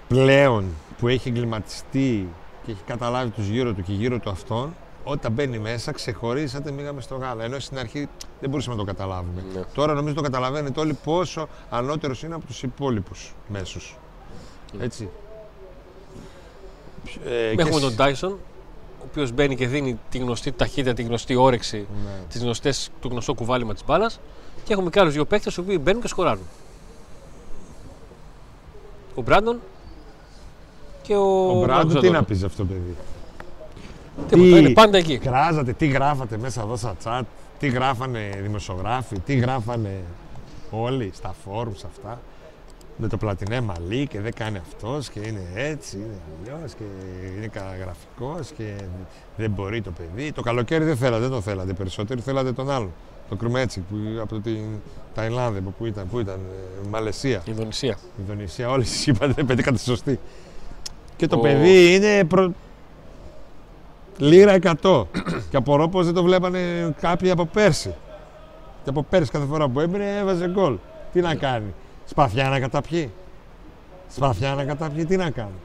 πλέον 0.09 0.64
που 0.98 1.09
έχει 1.09 1.29
εγκληματιστεί 1.29 2.29
και 2.64 2.70
έχει 2.70 2.81
καταλάβει 2.87 3.31
τους 3.31 3.46
γύρω 3.46 3.72
του 3.72 3.83
και 3.83 3.92
γύρω 3.92 4.18
του 4.18 4.31
αυτόν, 4.31 4.74
όταν 5.05 5.33
μπαίνει 5.33 5.59
μέσα 5.59 5.93
ξεχωρίζει 5.93 6.47
σαν 6.47 6.63
να 6.65 6.73
μήγαμε 6.73 7.01
στο 7.01 7.17
γάλα. 7.17 7.45
Ενώ 7.45 7.59
στην 7.59 7.79
αρχή 7.79 8.09
δεν 8.41 8.51
μπορούσαμε 8.51 8.77
να 8.77 8.81
το 8.85 8.87
καταλάβουμε. 8.93 9.45
Ναι. 9.55 9.61
Τώρα 9.75 9.95
νομίζω 9.95 10.15
το 10.15 10.21
καταλαβαίνετε 10.21 10.81
όλοι 10.81 10.99
πόσο 11.05 11.49
ανώτερος 11.71 12.23
είναι 12.23 12.35
από 12.35 12.47
τους 12.47 12.63
υπόλοιπους 12.63 13.35
μέσους. 13.49 13.97
Ναι. 14.79 14.85
Έτσι. 14.85 15.09
Ε, 17.25 17.55
και 17.55 17.61
Έχουμε 17.63 17.77
σ- 17.77 17.81
τον 17.81 17.97
Τάισον, 17.97 18.33
ο 19.01 19.05
οποίος 19.11 19.33
μπαίνει 19.33 19.57
και 19.57 19.67
δίνει 19.67 19.99
τη 20.11 20.19
γνωστή 20.19 20.53
ταχύτητα, 20.53 20.93
τη 20.95 21.03
γνωστή 21.03 21.35
όρεξη, 21.35 21.87
Ναι. 22.05 22.11
τις 22.29 22.43
γνωστές, 22.43 22.91
το 23.01 23.09
γνωστό 23.09 23.35
κουβάλιμα 23.35 23.73
της 23.73 23.85
μπάλας. 23.85 24.21
Και 24.65 24.73
έχουμε 24.73 24.91
και 24.91 25.01
άλλους 25.01 25.13
δύο 25.13 25.25
παίκτες 25.25 25.57
οι 25.57 25.61
οποίοι 25.61 25.79
μπαίνουν 25.83 26.03
και 26.03 26.09
σκοράρουν. 26.09 26.43
Ο 29.15 29.23
Μπράντον 29.23 29.61
και 31.03 31.15
ο. 31.15 31.49
Ο 31.51 31.55
Μπράντο 31.61 31.67
Μάρκος 31.73 31.85
τι 31.93 31.99
Ζαντόνο. 31.99 32.13
να 32.19 32.25
πεις 32.25 32.43
αυτό 32.43 32.65
παιδί; 32.65 32.97
Τίποτα, 34.28 34.50
Τι- 34.50 34.59
είναι 34.59 34.70
πάντα 34.70 34.98
εκεί. 34.98 35.18
Κράζατε, 35.18 35.72
τι 35.72 35.87
γράφατε 35.87 36.38
μέσα 36.38 36.62
εδώ 36.62 36.76
στα 36.76 36.94
chat, 37.04 37.22
τι 37.59 37.68
γράφανε 37.68 38.30
δημοσιογράφοι, 38.42 39.18
τι 39.18 39.35
γράφανε 39.35 39.90
όλοι 40.70 41.11
στα 41.14 41.35
forums 41.46 41.85
αυτά. 41.87 42.20
Με 43.02 43.09
το 43.09 43.16
πλατινέ 43.16 43.61
μαλλί 43.61 44.06
και 44.06 44.20
δεν 44.20 44.33
κάνει 44.35 44.59
αυτός 44.59 45.09
και 45.11 45.20
είναι 45.20 45.40
έτσι, 45.54 45.96
είναι 45.96 46.54
αλλιώς 46.54 46.72
και 46.74 46.83
είναι 47.37 47.46
καταγραφικός 47.46 48.50
και 48.56 48.72
δεν 49.37 49.50
μπορεί 49.50 49.80
το 49.80 49.90
παιδί. 49.90 50.33
Το 50.33 50.42
καλοκαίρι 50.42 50.85
δεν 50.85 50.96
θέλατε, 50.96 51.20
δεν 51.22 51.30
το 51.30 51.40
θέλατε 51.40 51.72
περισσότερο, 51.72 52.20
θέλατε 52.20 52.52
τον 52.52 52.70
άλλον. 52.70 52.92
Το 53.28 53.37
Κρουμέτσι 53.37 53.80
που, 53.80 53.96
από 54.20 54.38
την 54.38 54.61
Ταϊλάνδη, 55.14 55.59
από 55.59 55.70
πού 55.78 55.87
ήταν, 55.87 56.09
πού 56.11 56.18
ήταν, 56.20 56.35
ε, 56.85 56.88
Μαλαισία, 56.88 57.42
Ινδονησία. 57.46 57.96
Ινδονησία, 58.20 58.70
όλοι 58.70 58.83
εσείς 58.83 59.06
είπατε, 59.06 59.42
πετύχατε 59.42 59.78
σωστή. 59.78 60.18
Και 61.16 61.26
το 61.26 61.37
Ο- 61.37 61.40
παιδί 61.40 61.94
είναι 61.94 62.24
προ... 62.24 62.52
λίρα 64.18 64.57
100. 64.83 65.05
και 65.51 65.57
απορώ 65.57 65.88
πως 65.88 66.05
δεν 66.05 66.14
το 66.14 66.23
βλέπανε 66.23 66.94
κάποιοι 67.01 67.31
από 67.31 67.44
πέρσι. 67.46 67.94
Και 68.85 68.90
από 68.90 69.03
πέρσι 69.03 69.31
κάθε 69.31 69.44
φορά 69.46 69.68
που 69.68 69.81
έμπαινε 69.81 70.16
έβαζε 70.18 70.49
γκολ. 70.49 70.77
Τι 71.12 71.20
να 71.20 71.35
κάνει, 71.35 71.75
σπαθιά 72.05 72.49
να 72.49 72.61
καταπιεί. 72.61 73.11
Σπαθιά 74.09 74.55
να 74.55 74.64
καταπιεί, 74.64 75.05
τι 75.05 75.16
να 75.16 75.31
κάνει. 75.31 75.59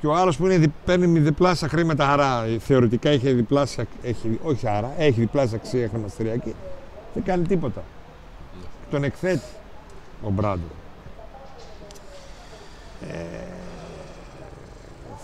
Και 0.00 0.06
ο 0.06 0.14
άλλος 0.14 0.36
που 0.36 0.44
είναι, 0.46 0.56
δι- 0.58 0.70
παίρνει 0.84 1.18
διπλάσια 1.18 1.68
χρήματα, 1.68 2.12
άρα 2.12 2.44
θεωρητικά 2.58 3.08
έχει 3.08 3.32
διπλάσια, 3.32 3.84
έχει, 4.02 4.38
όχι 4.42 4.68
άρα, 4.68 4.92
έχει 4.98 5.20
διπλάσια 5.20 5.56
αξία 5.56 5.88
χρηματιστηριακή, 5.88 6.54
δεν 7.14 7.22
κάνει 7.22 7.46
τίποτα. 7.46 7.82
Τον 8.90 9.04
εκθέτει 9.04 9.42
ο 10.24 10.30
Μπράντο. 10.30 10.62
Ε, 13.08 13.14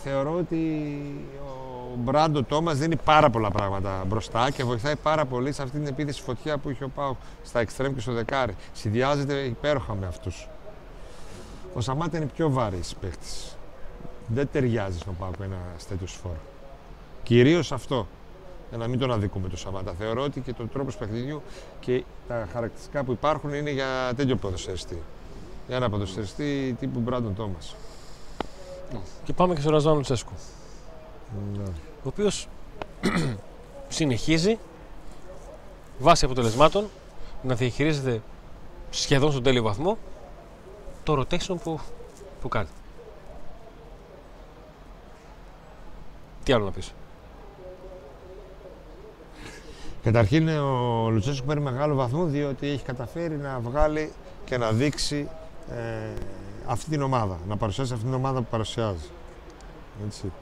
θεωρώ 0.03 0.35
ότι 0.39 0.57
ο 1.38 1.38
Μπράντο 1.97 2.43
Τόμας 2.43 2.79
δίνει 2.79 2.97
πάρα 2.97 3.31
πολλά 3.31 3.51
πράγματα 3.51 4.05
μπροστά 4.07 4.51
και 4.51 4.65
βοηθάει 4.65 4.97
πάρα 4.97 5.25
πολύ 5.25 5.53
σε 5.53 5.63
αυτή 5.63 5.79
την 5.79 5.87
επίθεση 5.87 6.23
φωτιά 6.23 6.59
που 6.59 6.71
είχε 6.71 6.85
ο 6.85 6.89
Πάου 6.89 7.17
στα 7.45 7.61
εξτρέμ 7.61 7.95
και 7.95 8.01
στο 8.01 8.13
δεκάρι. 8.13 8.55
Συνδυάζεται 8.73 9.35
υπέροχα 9.35 9.95
με 9.95 10.07
αυτούς. 10.07 10.49
Ο 11.75 11.81
Σαμάτα 11.81 12.17
είναι 12.17 12.27
πιο 12.27 12.51
βαρύς 12.51 12.95
παίχτης. 13.01 13.57
Δεν 14.27 14.49
ταιριάζει 14.53 14.99
στον 14.99 15.17
Πάου 15.17 15.31
ένα 15.43 15.57
τέτοιο 15.89 16.07
φόρ. 16.07 16.37
Κυρίως 17.23 17.73
αυτό. 17.73 18.07
Για 18.69 18.79
να 18.79 18.87
μην 18.87 18.99
τον 18.99 19.13
αδικούμε 19.13 19.49
το 19.49 19.57
Σαμάτα. 19.57 19.93
Θεωρώ 19.99 20.23
ότι 20.23 20.41
και 20.41 20.53
το 20.53 20.67
τρόπο 20.67 20.91
παιχνιδιού 20.99 21.43
και 21.81 22.05
τα 22.29 22.49
χαρακτηριστικά 22.53 23.05
που 23.05 23.13
υπάρχουν 23.13 23.55
είναι 23.55 23.71
για 23.71 24.13
τέτοιο 24.17 24.37
ποδοσφαιριστή. 24.37 25.03
Για 25.67 25.77
ένα 25.77 25.91
ποδοσφαιριστή 25.91 26.77
τύπου 26.81 27.01
Μπράντον 27.01 27.35
Τόμας. 27.35 27.77
Και 29.25 29.33
πάμε 29.33 29.55
και 29.55 29.61
στο 29.61 29.71
Ραζάν 29.71 29.95
Λουτσέσκου. 29.95 30.33
Ναι. 31.57 31.65
Ο 32.03 32.09
οποίος 32.09 32.49
συνεχίζει 33.89 34.59
βάσει 35.99 36.25
αποτελεσμάτων 36.25 36.89
να 37.43 37.55
διαχειρίζεται 37.55 38.23
σχεδόν 38.91 39.31
στον 39.31 39.43
τέλειο 39.43 39.63
βαθμό 39.63 39.99
το 41.03 41.21
rotation 41.21 41.57
που, 41.63 41.81
που 42.41 42.49
κάνει. 42.49 42.69
Τι 46.45 46.53
άλλο 46.53 46.65
να 46.65 46.71
πεις; 46.71 46.93
Καταρχήν 50.03 50.49
ο 50.49 51.09
Λουτσέσκου 51.11 51.47
παίρνει 51.47 51.63
μεγάλο 51.63 51.95
βαθμό 51.95 52.25
διότι 52.25 52.69
έχει 52.69 52.85
καταφέρει 52.85 53.37
να 53.37 53.59
βγάλει 53.59 54.13
και 54.45 54.57
να 54.57 54.73
δείξει 54.73 55.29
ε, 55.71 56.13
αυτή 56.67 56.91
την 56.91 57.03
ομάδα. 57.03 57.39
Να 57.49 57.57
παρουσιάσει 57.57 57.93
αυτή 57.93 58.05
την 58.05 58.15
ομάδα 58.15 58.39
που 58.39 58.47
παρουσιάζει. 58.51 59.09
Έτσι. 60.07 60.33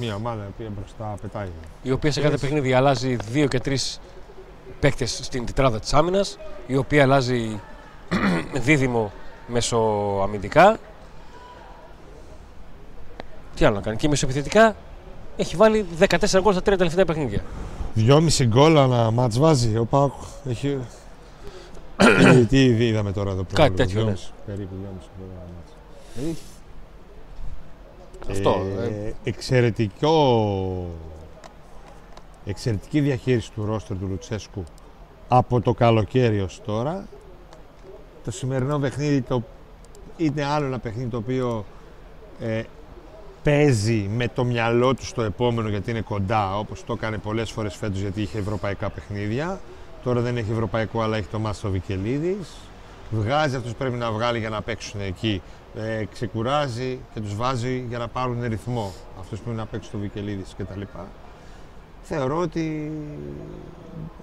Μια 0.00 0.14
ομάδα 0.14 0.42
η 0.42 0.46
οποία 0.54 0.70
μπροστά 0.78 1.14
πετάει. 1.20 1.48
Η 1.82 1.90
οποία 1.90 2.12
σε 2.12 2.20
κάθε 2.20 2.34
Έτσι. 2.34 2.46
παιχνίδι 2.46 2.72
αλλάζει 2.72 3.16
δύο 3.30 3.46
και 3.46 3.60
τρεις 3.60 4.00
παίκτες 4.80 5.20
στην 5.22 5.46
τετράδα 5.46 5.80
της 5.80 5.94
άμυνας, 5.94 6.38
η 6.66 6.76
οποία 6.76 7.02
αλλάζει 7.02 7.60
δίδυμο 8.64 9.12
μεσοαμυντικά. 9.46 10.78
Τι 13.56 13.64
άλλο 13.64 13.74
να 13.74 13.80
κάνει. 13.80 13.96
Και 13.96 14.08
μεσοεπιθετικά 14.08 14.76
έχει 15.36 15.56
βάλει 15.56 15.86
14 15.98 16.40
γκολ 16.40 16.52
στα 16.52 16.62
τρία 16.62 16.76
τελευταία 16.76 17.04
παιχνίδια. 17.04 17.44
Δυόμιση 17.94 18.46
γκολ 18.46 18.78
ανά 18.78 19.10
μάτς 19.10 19.38
βάζει 19.38 19.76
ο 19.78 19.84
Πάκ. 19.84 20.12
Έχει... 20.48 20.78
τι, 22.32 22.44
τι 22.46 22.64
ήδη 22.64 22.86
είδαμε 22.86 23.12
τώρα 23.12 23.30
εδώ 23.30 23.42
πέρα. 23.42 23.62
Κάτι 23.62 23.76
τέτοιο, 23.76 23.94
ναι. 23.94 24.02
Δυόμιση, 24.02 24.30
Περίπου 24.46 24.74
δυόμιση 24.80 25.08
γκολ 25.18 25.28
ανά 25.36 25.50
μάτς. 25.54 26.38
Αυτό. 28.30 28.66
Ε, 28.78 29.12
εξαιρετικό, 29.24 30.86
εξαιρετική 32.44 33.00
διαχείριση 33.00 33.52
του 33.52 33.64
ρόστερ 33.64 33.96
του 33.98 34.06
Λουτσέσκου 34.06 34.64
από 35.28 35.60
το 35.60 35.74
καλοκαίρι 35.74 36.40
ως 36.40 36.60
τώρα. 36.64 37.06
Το 38.24 38.30
σημερινό 38.30 38.78
παιχνίδι 38.78 39.20
το, 39.20 39.42
είναι 40.16 40.44
άλλο 40.44 40.66
ένα 40.66 40.78
παιχνίδι 40.78 41.08
το 41.08 41.16
οποίο 41.16 41.64
ε, 42.40 42.62
παίζει 43.42 44.10
με 44.16 44.28
το 44.28 44.44
μυαλό 44.44 44.94
του 44.94 45.04
στο 45.04 45.22
επόμενο 45.22 45.68
γιατί 45.68 45.90
είναι 45.90 46.00
κοντά 46.00 46.58
όπως 46.58 46.84
το 46.84 46.92
έκανε 46.92 47.18
πολλές 47.18 47.50
φορές 47.50 47.74
φέτος 47.74 48.00
γιατί 48.00 48.22
είχε 48.22 48.38
ευρωπαϊκά 48.38 48.90
παιχνίδια. 48.90 49.60
Τώρα 50.04 50.20
δεν 50.20 50.36
έχει 50.36 50.50
ευρωπαϊκό 50.50 51.02
αλλά 51.02 51.16
έχει 51.16 51.28
το 51.28 51.38
Μάστο 51.38 51.70
Βικελίδης. 51.70 52.48
Βγάζει 53.10 53.56
αυτούς 53.56 53.70
που 53.70 53.78
πρέπει 53.78 53.96
να 53.96 54.10
βγάλει 54.10 54.38
για 54.38 54.48
να 54.48 54.62
παίξουν 54.62 55.00
εκεί 55.00 55.42
ε, 55.78 56.04
ξεκουράζει 56.12 57.00
και 57.14 57.20
τους 57.20 57.36
βάζει 57.36 57.84
για 57.88 57.98
να 57.98 58.08
πάρουν 58.08 58.42
ρυθμό 58.42 58.92
αυτούς 59.20 59.40
που 59.40 59.50
είναι 59.50 59.58
να 59.58 59.66
παίξουν 59.66 59.92
το 59.92 59.98
Βικελίδης 59.98 60.54
και 60.56 60.64
τα 60.64 60.76
λοιπά. 60.76 61.06
Θεωρώ 62.02 62.38
ότι 62.38 62.92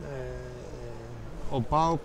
ε, 0.03 1.55
ο 1.55 1.61
ΠΑΟΚ, 1.61 1.99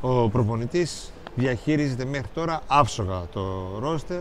ο 0.00 0.28
προπονητής, 0.28 1.12
διαχείριζεται 1.34 2.04
μέχρι 2.04 2.28
τώρα 2.34 2.60
άψογα 2.66 3.22
το 3.32 3.74
ρόστερ. 3.78 4.20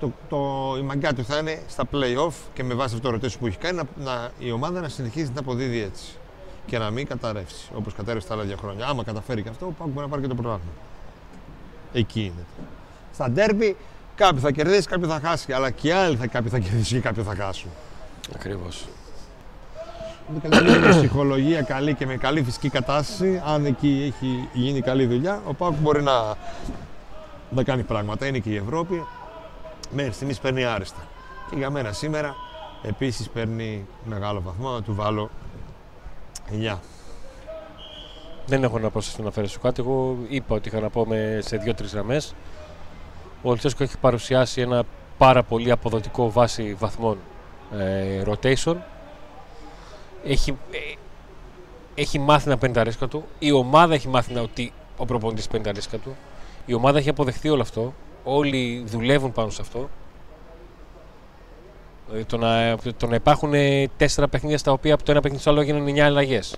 Το, 0.00 0.12
το, 0.28 0.38
η 0.78 0.82
μαγκιά 0.82 1.14
του 1.14 1.24
θα 1.24 1.38
είναι 1.38 1.62
στα 1.68 1.84
play-off 1.92 2.32
και 2.52 2.64
με 2.64 2.74
βάση 2.74 2.94
αυτό 2.94 3.06
το 3.06 3.12
ρωτήσιο 3.14 3.38
που 3.38 3.46
έχει 3.46 3.58
κάνει 3.58 3.76
να, 3.76 4.04
να, 4.04 4.30
η 4.38 4.52
ομάδα 4.52 4.80
να 4.80 4.88
συνεχίζει 4.88 5.30
να 5.34 5.40
αποδίδει 5.40 5.80
έτσι 5.80 6.12
και 6.66 6.78
να 6.78 6.90
μην 6.90 7.06
καταρρεύσει 7.06 7.70
όπως 7.74 7.94
κατέρευσε 7.94 8.28
τα 8.28 8.34
άλλα 8.34 8.42
δύο 8.42 8.56
χρόνια. 8.56 8.86
Άμα 8.86 9.04
καταφέρει 9.04 9.42
και 9.42 9.48
αυτό, 9.48 9.66
ο 9.66 9.70
ΠΑΟΚ 9.78 9.90
μπορεί 9.90 10.04
να 10.04 10.08
πάρει 10.08 10.22
και 10.22 10.28
το 10.28 10.34
πρωτάθλημα. 10.34 10.72
Εκεί 11.92 12.20
είναι. 12.20 12.44
Στα 13.12 13.30
ντέρμπι 13.30 13.76
κάποιοι 14.14 14.40
θα 14.40 14.50
κερδίσει, 14.50 14.88
κάποιοι 14.88 15.08
θα 15.08 15.20
χάσει. 15.24 15.52
Αλλά 15.52 15.70
και 15.70 15.94
άλλοι 15.94 16.16
θα, 16.16 16.26
κάποιοι 16.26 16.50
θα 16.50 16.58
κερδίσουν 16.58 16.96
και 16.96 17.08
κάποιοι 17.08 17.24
θα 17.24 17.34
χάσουν. 17.34 17.70
Ακριβώς. 18.34 18.88
Με 20.28 20.48
καλή 20.48 20.88
ψυχολογία 20.88 21.62
καλή 21.62 21.94
και 21.94 22.06
με 22.06 22.16
καλή 22.16 22.42
φυσική 22.42 22.68
κατάσταση, 22.68 23.42
αν 23.46 23.66
εκεί 23.66 24.12
έχει 24.14 24.48
γίνει 24.52 24.80
καλή 24.80 25.06
δουλειά, 25.06 25.42
ο 25.46 25.54
Πάκου 25.54 25.76
μπορεί 25.80 26.02
να, 26.02 26.36
να 27.50 27.62
κάνει 27.62 27.82
πράγματα. 27.82 28.26
Είναι 28.26 28.38
και 28.38 28.50
η 28.50 28.56
Ευρώπη. 28.56 29.06
Μέχρι 29.90 30.12
στιγμής 30.12 30.38
παίρνει 30.38 30.64
άριστα. 30.64 31.06
Και 31.50 31.56
για 31.56 31.70
μένα 31.70 31.92
σήμερα 31.92 32.34
επίσης 32.82 33.28
παίρνει 33.28 33.86
μεγάλο 34.04 34.40
βαθμό, 34.40 34.70
να 34.70 34.82
του 34.82 34.94
βάλω 34.94 35.30
9. 36.72 36.78
Δεν 38.46 38.64
έχω 38.64 38.78
να 38.78 38.90
προσθέσω 38.90 39.22
να 39.22 39.30
φέρω 39.30 39.46
κάτι. 39.62 39.80
Εγώ 39.80 40.16
είπα 40.28 40.54
ότι 40.54 40.68
είχα 40.68 40.80
να 40.80 40.90
πω 40.90 41.06
με, 41.06 41.38
σε 41.42 41.56
δύο-τρει 41.56 41.86
γραμμές. 41.86 42.34
Ο 43.42 43.50
Λουτσέσκο 43.50 43.82
έχει 43.82 43.98
παρουσιάσει 43.98 44.60
ένα 44.60 44.84
πάρα 45.18 45.42
πολύ 45.42 45.70
αποδοτικό 45.70 46.30
βάση 46.30 46.74
βαθμών 46.74 47.18
ε, 47.78 48.22
rotation. 48.26 48.76
Έχει, 50.24 50.50
ε, 50.70 50.78
έχει 51.94 52.18
μάθει 52.18 52.48
να 52.48 52.58
παίρνει 52.58 52.74
τα 52.74 52.82
ρίσκα 52.82 53.08
του. 53.08 53.24
Η 53.38 53.52
ομάδα 53.52 53.94
έχει 53.94 54.08
μάθει 54.08 54.32
να 54.32 54.40
ότι 54.40 54.72
ο 54.96 55.04
προπονητής 55.04 55.48
παίρνει 55.48 55.64
τα 55.66 55.72
ρίσκα 55.72 55.98
του. 55.98 56.16
Η 56.66 56.74
ομάδα 56.74 56.98
έχει 56.98 57.08
αποδεχτεί 57.08 57.48
όλο 57.48 57.62
αυτό. 57.62 57.94
Όλοι 58.24 58.84
δουλεύουν 58.86 59.32
πάνω 59.32 59.50
σε 59.50 59.60
αυτό. 59.60 59.88
Δηλαδή 62.06 62.24
το 62.24 62.36
να, 62.36 62.76
το 62.96 63.06
να 63.06 63.14
υπάρχουν 63.14 63.52
τέσσερα 63.96 64.28
παιχνίδια 64.28 64.58
στα 64.58 64.72
οποία 64.72 64.94
από 64.94 65.04
το 65.04 65.10
ένα 65.10 65.20
παιχνίδι 65.20 65.42
στο 65.42 65.50
άλλο 65.50 65.60
έγιναν 65.60 65.86
9 65.86 65.98
αλλαγές. 65.98 66.54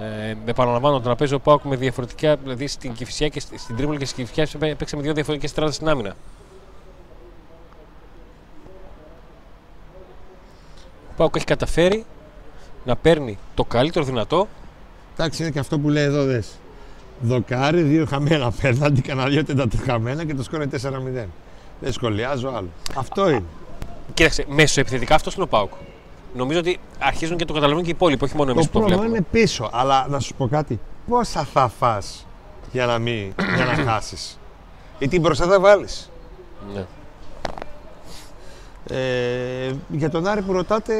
Ε, 0.00 0.34
επαναλαμβάνω, 0.44 1.00
το 1.00 1.08
να 1.08 1.16
παίζει 1.16 1.34
ο 1.34 1.40
Πάουκ 1.40 1.62
με 1.64 1.76
διαφορετικά, 1.76 2.36
δηλαδή 2.36 2.66
στην 2.66 2.92
Κυφσιά 2.92 3.28
και 3.28 3.40
στην 3.40 3.76
Τρίπολη 3.76 3.98
και 3.98 4.04
στην 4.04 4.26
Κυφσιά 4.26 4.76
παίξαμε 4.76 5.02
δύο 5.02 5.12
διαφορετικές 5.12 5.52
τράτε 5.52 5.72
στην 5.72 5.88
άμυνα. 5.88 6.14
Ο 11.10 11.12
Πάουκ 11.16 11.36
έχει 11.36 11.44
καταφέρει 11.44 12.04
να 12.84 12.96
παίρνει 12.96 13.38
το 13.54 13.64
καλύτερο 13.64 14.04
δυνατό. 14.04 14.48
Εντάξει, 15.12 15.42
είναι 15.42 15.50
και 15.50 15.58
αυτό 15.58 15.78
που 15.78 15.88
λέει 15.88 16.04
εδώ 16.04 16.24
δες. 16.24 16.58
Δοκάρι, 17.20 17.82
δύο 17.82 18.06
χαμένα 18.06 18.52
πέναντι, 18.62 19.00
κανένα 19.00 19.28
δύο 19.28 19.44
χαμένα 19.84 20.24
και 20.24 20.34
το 20.34 20.42
σκόρ 20.42 20.62
είναι 20.62 20.80
4-0. 21.24 21.26
Δεν 21.80 21.92
σχολιάζω 21.92 22.48
άλλο. 22.48 22.68
Αυτό 22.94 23.30
είναι. 23.30 23.44
Κοίταξε, 24.14 24.44
μέσω 24.48 24.80
επιθετικά 24.80 25.14
αυτός 25.14 25.34
είναι 25.34 25.44
ο 25.44 25.46
Πάουκ. 25.46 25.72
Νομίζω 26.34 26.58
ότι 26.58 26.78
αρχίζουν 26.98 27.36
και 27.36 27.44
το 27.44 27.52
καταλαβαίνουν 27.52 27.84
και 27.84 27.90
οι 27.90 27.94
υπόλοιποι, 27.96 28.24
όχι 28.24 28.36
μόνο 28.36 28.50
εμείς 28.50 28.66
που 28.66 28.72
Το 28.72 28.78
το 28.78 28.84
πρόβλημα 28.84 29.00
βλέπουμε. 29.08 29.26
είναι 29.32 29.40
πίσω. 29.44 29.70
Αλλά 29.72 30.06
να 30.08 30.20
σου 30.20 30.34
πω 30.34 30.48
κάτι. 30.48 30.80
Πόσα 31.08 31.44
θα 31.44 31.68
φας 31.68 32.26
για 32.72 32.86
να, 32.86 32.98
μην, 32.98 33.32
για 33.56 33.64
να 33.64 33.90
χάσεις; 33.92 34.38
Ή 34.98 35.08
την 35.08 35.20
μπροστά 35.20 35.46
θα 35.46 35.60
βάλεις; 35.60 36.10
Ναι. 36.74 36.84
Ε, 38.88 39.72
για 39.88 40.10
τον 40.10 40.26
Άρη 40.26 40.42
που 40.42 40.52
ρωτάτε, 40.52 40.94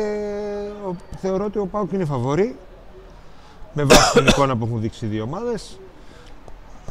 ο- 0.89 0.95
θεωρώ 1.21 1.45
ότι 1.45 1.59
ο 1.59 1.67
Πάουκ 1.67 1.93
είναι 1.93 2.05
φαβορή. 2.05 2.57
Με 3.73 3.83
βάση 3.85 4.13
την 4.13 4.27
εικόνα 4.27 4.57
που 4.57 4.65
έχουν 4.67 4.81
δείξει 4.81 5.05
οι 5.07 5.09
δύο 5.09 5.23
ομάδες. 5.23 5.79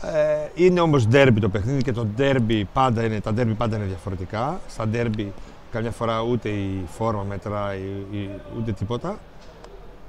Ε, 0.01 0.63
είναι 0.65 0.79
όμως 0.79 1.07
ντέρμπι 1.07 1.39
το 1.39 1.49
παιχνίδι 1.49 1.81
και 1.81 1.91
το 1.91 2.05
ντέρμπι 2.05 2.67
πάντα 2.73 3.03
είναι, 3.03 3.21
τα 3.21 3.33
ντέρμπι 3.33 3.53
πάντα 3.53 3.75
είναι 3.75 3.85
διαφορετικά. 3.85 4.59
Στα 4.69 4.87
ντέρμπι 4.87 5.33
καμιά 5.73 5.91
φορά 5.91 6.21
ούτε 6.21 6.49
η 6.49 6.85
φόρμα 6.87 7.23
μετράει 7.23 7.81
ή- 8.11 8.29
ούτε 8.57 8.71
τίποτα. 8.71 9.19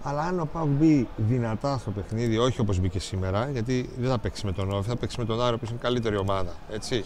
Αλλά 0.03 0.21
αν 0.23 0.41
ο 0.41 0.49
Πάουκ 0.53 0.69
μπει 0.69 1.09
δυνατά 1.17 1.79
στο 1.79 1.91
παιχνίδι, 1.91 2.39
όχι 2.39 2.61
όπως 2.61 2.79
μπήκε 2.79 2.99
σήμερα, 2.99 3.49
γιατί 3.51 3.89
δεν 3.99 4.11
θα 4.11 4.19
παίξει 4.19 4.47
με 4.47 4.53
τον 4.53 4.71
Όφη, 4.73 4.89
θα 4.89 4.97
παίξει 4.97 5.19
με 5.19 5.25
τον 5.25 5.43
Άρη, 5.43 5.57
που 5.57 5.65
είναι 5.69 5.79
καλύτερη 5.81 6.17
ομάδα. 6.17 6.53
Έτσι. 6.71 7.05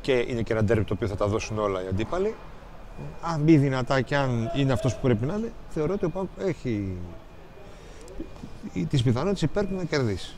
Και 0.00 0.12
είναι 0.28 0.42
και 0.42 0.52
ένα 0.52 0.64
ντέρμπι 0.64 0.84
το 0.84 0.94
οποίο 0.94 1.08
θα 1.08 1.16
τα 1.16 1.26
δώσουν 1.26 1.58
όλα 1.58 1.82
οι 1.84 1.86
αντίπαλοι 1.86 2.34
αν 3.22 3.40
μπει 3.40 3.56
δυνατά 3.56 4.00
και 4.00 4.16
αν 4.16 4.50
είναι 4.56 4.72
αυτός 4.72 4.94
που 4.94 5.00
πρέπει 5.02 5.26
να 5.26 5.34
είναι, 5.34 5.52
θεωρώ 5.68 5.92
ότι 5.94 6.04
ο 6.04 6.10
Πάουκ 6.10 6.28
έχει 6.46 6.96
τις 8.88 9.02
πιθανότητες 9.02 9.42
υπέρ 9.42 9.66
του 9.66 9.74
να 9.76 9.84
κερδίσει. 9.84 10.36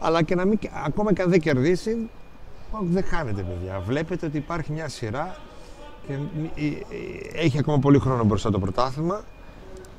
Αλλά 0.00 0.22
και 0.22 0.34
να 0.34 0.44
μην, 0.44 0.58
ακόμα 0.84 1.12
και 1.12 1.22
αν 1.22 1.30
δεν 1.30 1.40
κερδίσει, 1.40 1.90
ο 1.92 2.76
Πάουκ 2.76 2.86
δεν 2.90 3.04
χάνεται, 3.04 3.42
παιδιά. 3.42 3.80
Βλέπετε 3.86 4.26
ότι 4.26 4.36
υπάρχει 4.36 4.72
μια 4.72 4.88
σειρά 4.88 5.24
και 5.26 5.34
μη- 5.34 5.34
ε, 5.34 5.34
ε, 5.34 5.45
έχει 7.32 7.58
ακόμα 7.58 7.78
πολύ 7.78 7.98
χρόνο 7.98 8.24
μπροστά 8.24 8.50
το 8.50 8.58
πρωτάθλημα 8.58 9.24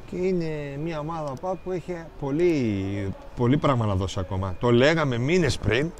και 0.10 0.15
είναι 0.15 0.80
μια 0.84 1.00
ομάδα 1.00 1.32
ο 1.32 1.36
Πάουκ 1.41 1.58
που 1.63 1.72
έχει 1.72 1.96
πολύ, 2.20 3.13
πολύ 3.36 3.58
πράγμα 3.58 3.86
να 3.86 3.96
δώσει 3.96 4.20
ακόμα. 4.20 4.56
Το 4.60 4.72
λέγαμε 4.72 5.17
μήνες 5.17 5.58
πριν, 5.58 5.91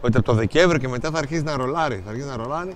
ότι 0.00 0.16
από 0.16 0.26
το 0.26 0.32
Δεκέμβριο 0.32 0.80
και 0.80 0.88
μετά 0.88 1.10
θα 1.10 1.18
αρχίσει 1.18 1.42
να 1.42 1.56
ρολάρει. 1.56 2.02
Θα 2.04 2.10
αρχίσει 2.10 2.28
να 2.28 2.36
ρολάρει 2.36 2.72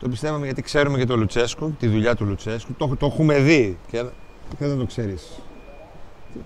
το 0.00 0.08
πιστεύαμε 0.08 0.44
γιατί 0.44 0.62
ξέρουμε 0.62 0.98
και 0.98 1.04
τον 1.04 1.18
Λουτσέσκου, 1.18 1.74
τη 1.78 1.86
δουλειά 1.86 2.14
του 2.14 2.24
Λουτσέσκου. 2.24 2.72
Το, 2.72 2.96
το 2.98 3.06
έχουμε 3.06 3.38
δει 3.38 3.78
και, 3.90 4.04
και 4.58 4.66
δεν 4.66 4.78
το 4.78 4.86
ξέρεις. 4.86 5.40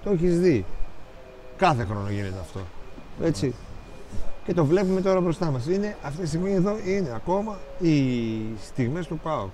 Το 0.05 0.11
έχεις 0.11 0.41
δει. 0.41 0.65
Κάθε 1.57 1.85
χρόνο 1.85 2.11
γίνεται 2.11 2.39
αυτό. 2.41 2.61
Έτσι. 3.23 3.55
Και 4.45 4.55
το 4.55 4.65
βλέπουμε 4.65 5.01
τώρα 5.01 5.21
μπροστά 5.21 5.51
μας. 5.51 5.67
Είναι, 5.67 5.97
αυτή 6.03 6.21
τη 6.21 6.27
στιγμή 6.29 6.53
εδώ 6.53 6.77
είναι 6.87 7.13
ακόμα 7.15 7.59
οι 7.79 7.95
στιγμές 8.65 9.07
του 9.07 9.19
ΠΑΟΚ. 9.23 9.51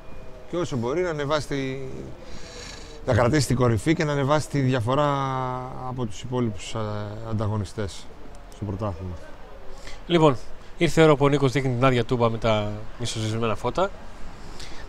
Και 0.50 0.56
όσο 0.56 0.76
μπορεί 0.76 1.02
να 1.02 1.10
ανεβάσει 1.10 1.46
τη, 1.46 1.78
να 3.06 3.14
κρατήσει 3.14 3.46
την 3.46 3.56
κορυφή 3.56 3.94
και 3.94 4.04
να 4.04 4.12
ανεβάσει 4.12 4.48
τη 4.48 4.60
διαφορά 4.60 5.08
από 5.88 6.06
τους 6.06 6.22
υπόλοιπους 6.22 6.74
α, 6.74 6.80
ανταγωνιστές 7.30 8.06
στο 8.54 8.64
πρωτάθλημα. 8.64 9.14
Λοιπόν, 10.06 10.36
ήρθε 10.78 11.00
η 11.00 11.04
ώρα 11.04 11.16
που 11.16 11.24
ο 11.24 11.28
Νίκος 11.28 11.52
δείχνει 11.52 11.74
την 11.74 11.84
άδεια 11.84 12.04
τούμπα 12.04 12.30
με 12.30 12.38
τα 12.38 12.72
μισοζυσμένα 12.98 13.54
φώτα. 13.54 13.90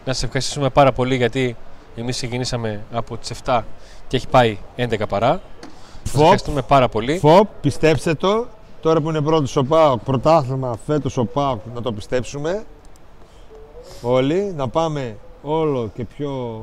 Να 0.05 0.13
σας 0.13 0.23
ευχαριστήσουμε 0.23 0.69
πάρα 0.69 0.91
πολύ 0.91 1.15
γιατί 1.15 1.55
εμείς 1.95 2.15
ξεκινήσαμε 2.15 2.83
από 2.91 3.17
τις 3.17 3.31
7 3.45 3.62
και 4.07 4.17
έχει 4.17 4.27
πάει 4.27 4.57
11 4.77 5.07
παρά. 5.09 5.41
Σας 6.03 6.12
Φοπ. 6.12 6.21
ευχαριστούμε 6.21 6.62
πάρα 6.62 6.89
πολύ. 6.89 7.17
Φοπ, 7.17 7.47
πιστέψτε 7.62 8.13
το. 8.13 8.47
Τώρα 8.82 9.02
που 9.02 9.10
είναι 9.10 9.22
πρώτος 9.22 9.56
ο 9.56 9.63
ΠΑΟΚ, 9.63 10.04
πρωτάθλημα 10.04 10.78
φέτος 10.86 11.18
ο 11.18 11.26
ΠΑΟΚ, 11.26 11.60
να 11.76 11.82
το 11.82 11.92
πιστέψουμε. 11.92 12.63
Όλοι, 14.02 14.54
να 14.56 14.68
πάμε 14.68 15.18
όλο 15.42 15.92
και 15.96 16.06
πιο 16.06 16.62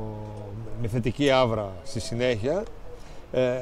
με 0.81 0.87
θετική 0.87 1.31
άβρα 1.31 1.71
στη 1.83 1.99
συνέχεια. 1.99 2.63
Ε, 3.31 3.59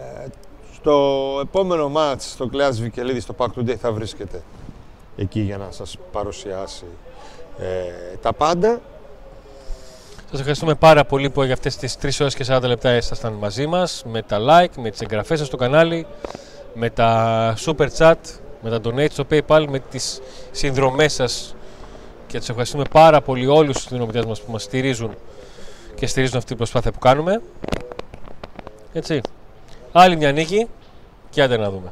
στο 0.74 1.40
επόμενο 1.42 1.90
μάτς, 1.90 2.32
στο 2.32 2.48
Κλέας 2.48 2.82
Βικελίδης, 2.82 3.24
στο 3.24 3.34
ΠΑΟΚ 3.34 3.54
Today 3.58 3.76
θα 3.76 3.92
βρίσκεται 3.92 4.42
εκεί 5.18 5.40
για 5.40 5.58
να 5.58 5.68
σας 5.70 5.98
παρουσιάσει 6.12 6.86
ε, 7.60 8.16
τα 8.22 8.34
πάντα. 8.34 8.82
Σας 10.30 10.40
ευχαριστούμε 10.40 10.76
πάρα 10.76 11.06
πολύ 11.06 11.30
που 11.30 11.44
για 11.44 11.54
αυτές 11.54 11.78
τις 11.78 11.98
3 12.02 12.10
ώρες 12.20 12.36
και 12.36 12.46
40 12.48 12.62
λεπτά 12.64 12.96
ήσασταν 12.96 13.34
μαζί 13.34 13.68
μας 13.68 14.04
με 14.08 14.22
τα 14.22 14.38
like, 14.40 14.76
με 14.78 14.90
τις 14.90 15.02
εγγραφές 15.02 15.38
σας 15.38 15.48
στο 15.48 15.58
κανάλι, 15.58 16.06
με 16.74 16.90
τα 16.90 17.54
super 17.66 17.88
chat, 17.98 18.16
με 18.66 18.80
τα 18.80 18.90
donate 18.90 19.12
στο 19.12 19.26
PayPal, 19.30 19.66
με 19.70 19.80
τις 19.80 20.22
συνδρομές 20.52 21.14
σας 21.14 21.56
και 22.28 22.38
τους 22.38 22.50
ευχαριστούμε 22.50 22.84
πάρα 22.92 23.22
πολύ 23.22 23.48
όλους 23.48 23.76
τους 23.76 23.86
συνδρομητές 23.86 24.26
μας 24.26 24.42
που 24.42 24.52
μας 24.52 24.64
στηρίζουν 24.64 25.16
και 25.96 26.08
στηρίζουν 26.08 26.36
αυτή 26.36 26.48
την 26.48 26.58
προσπάθεια 26.58 26.92
που 26.92 27.00
κάνουμε. 27.00 27.42
Έτσι. 28.94 29.22
Άλλη 29.92 30.16
μια 30.16 30.32
νίκη 30.32 30.68
και 31.30 31.42
άντε 31.42 31.58
να 31.58 31.70
δούμε. 31.70 31.92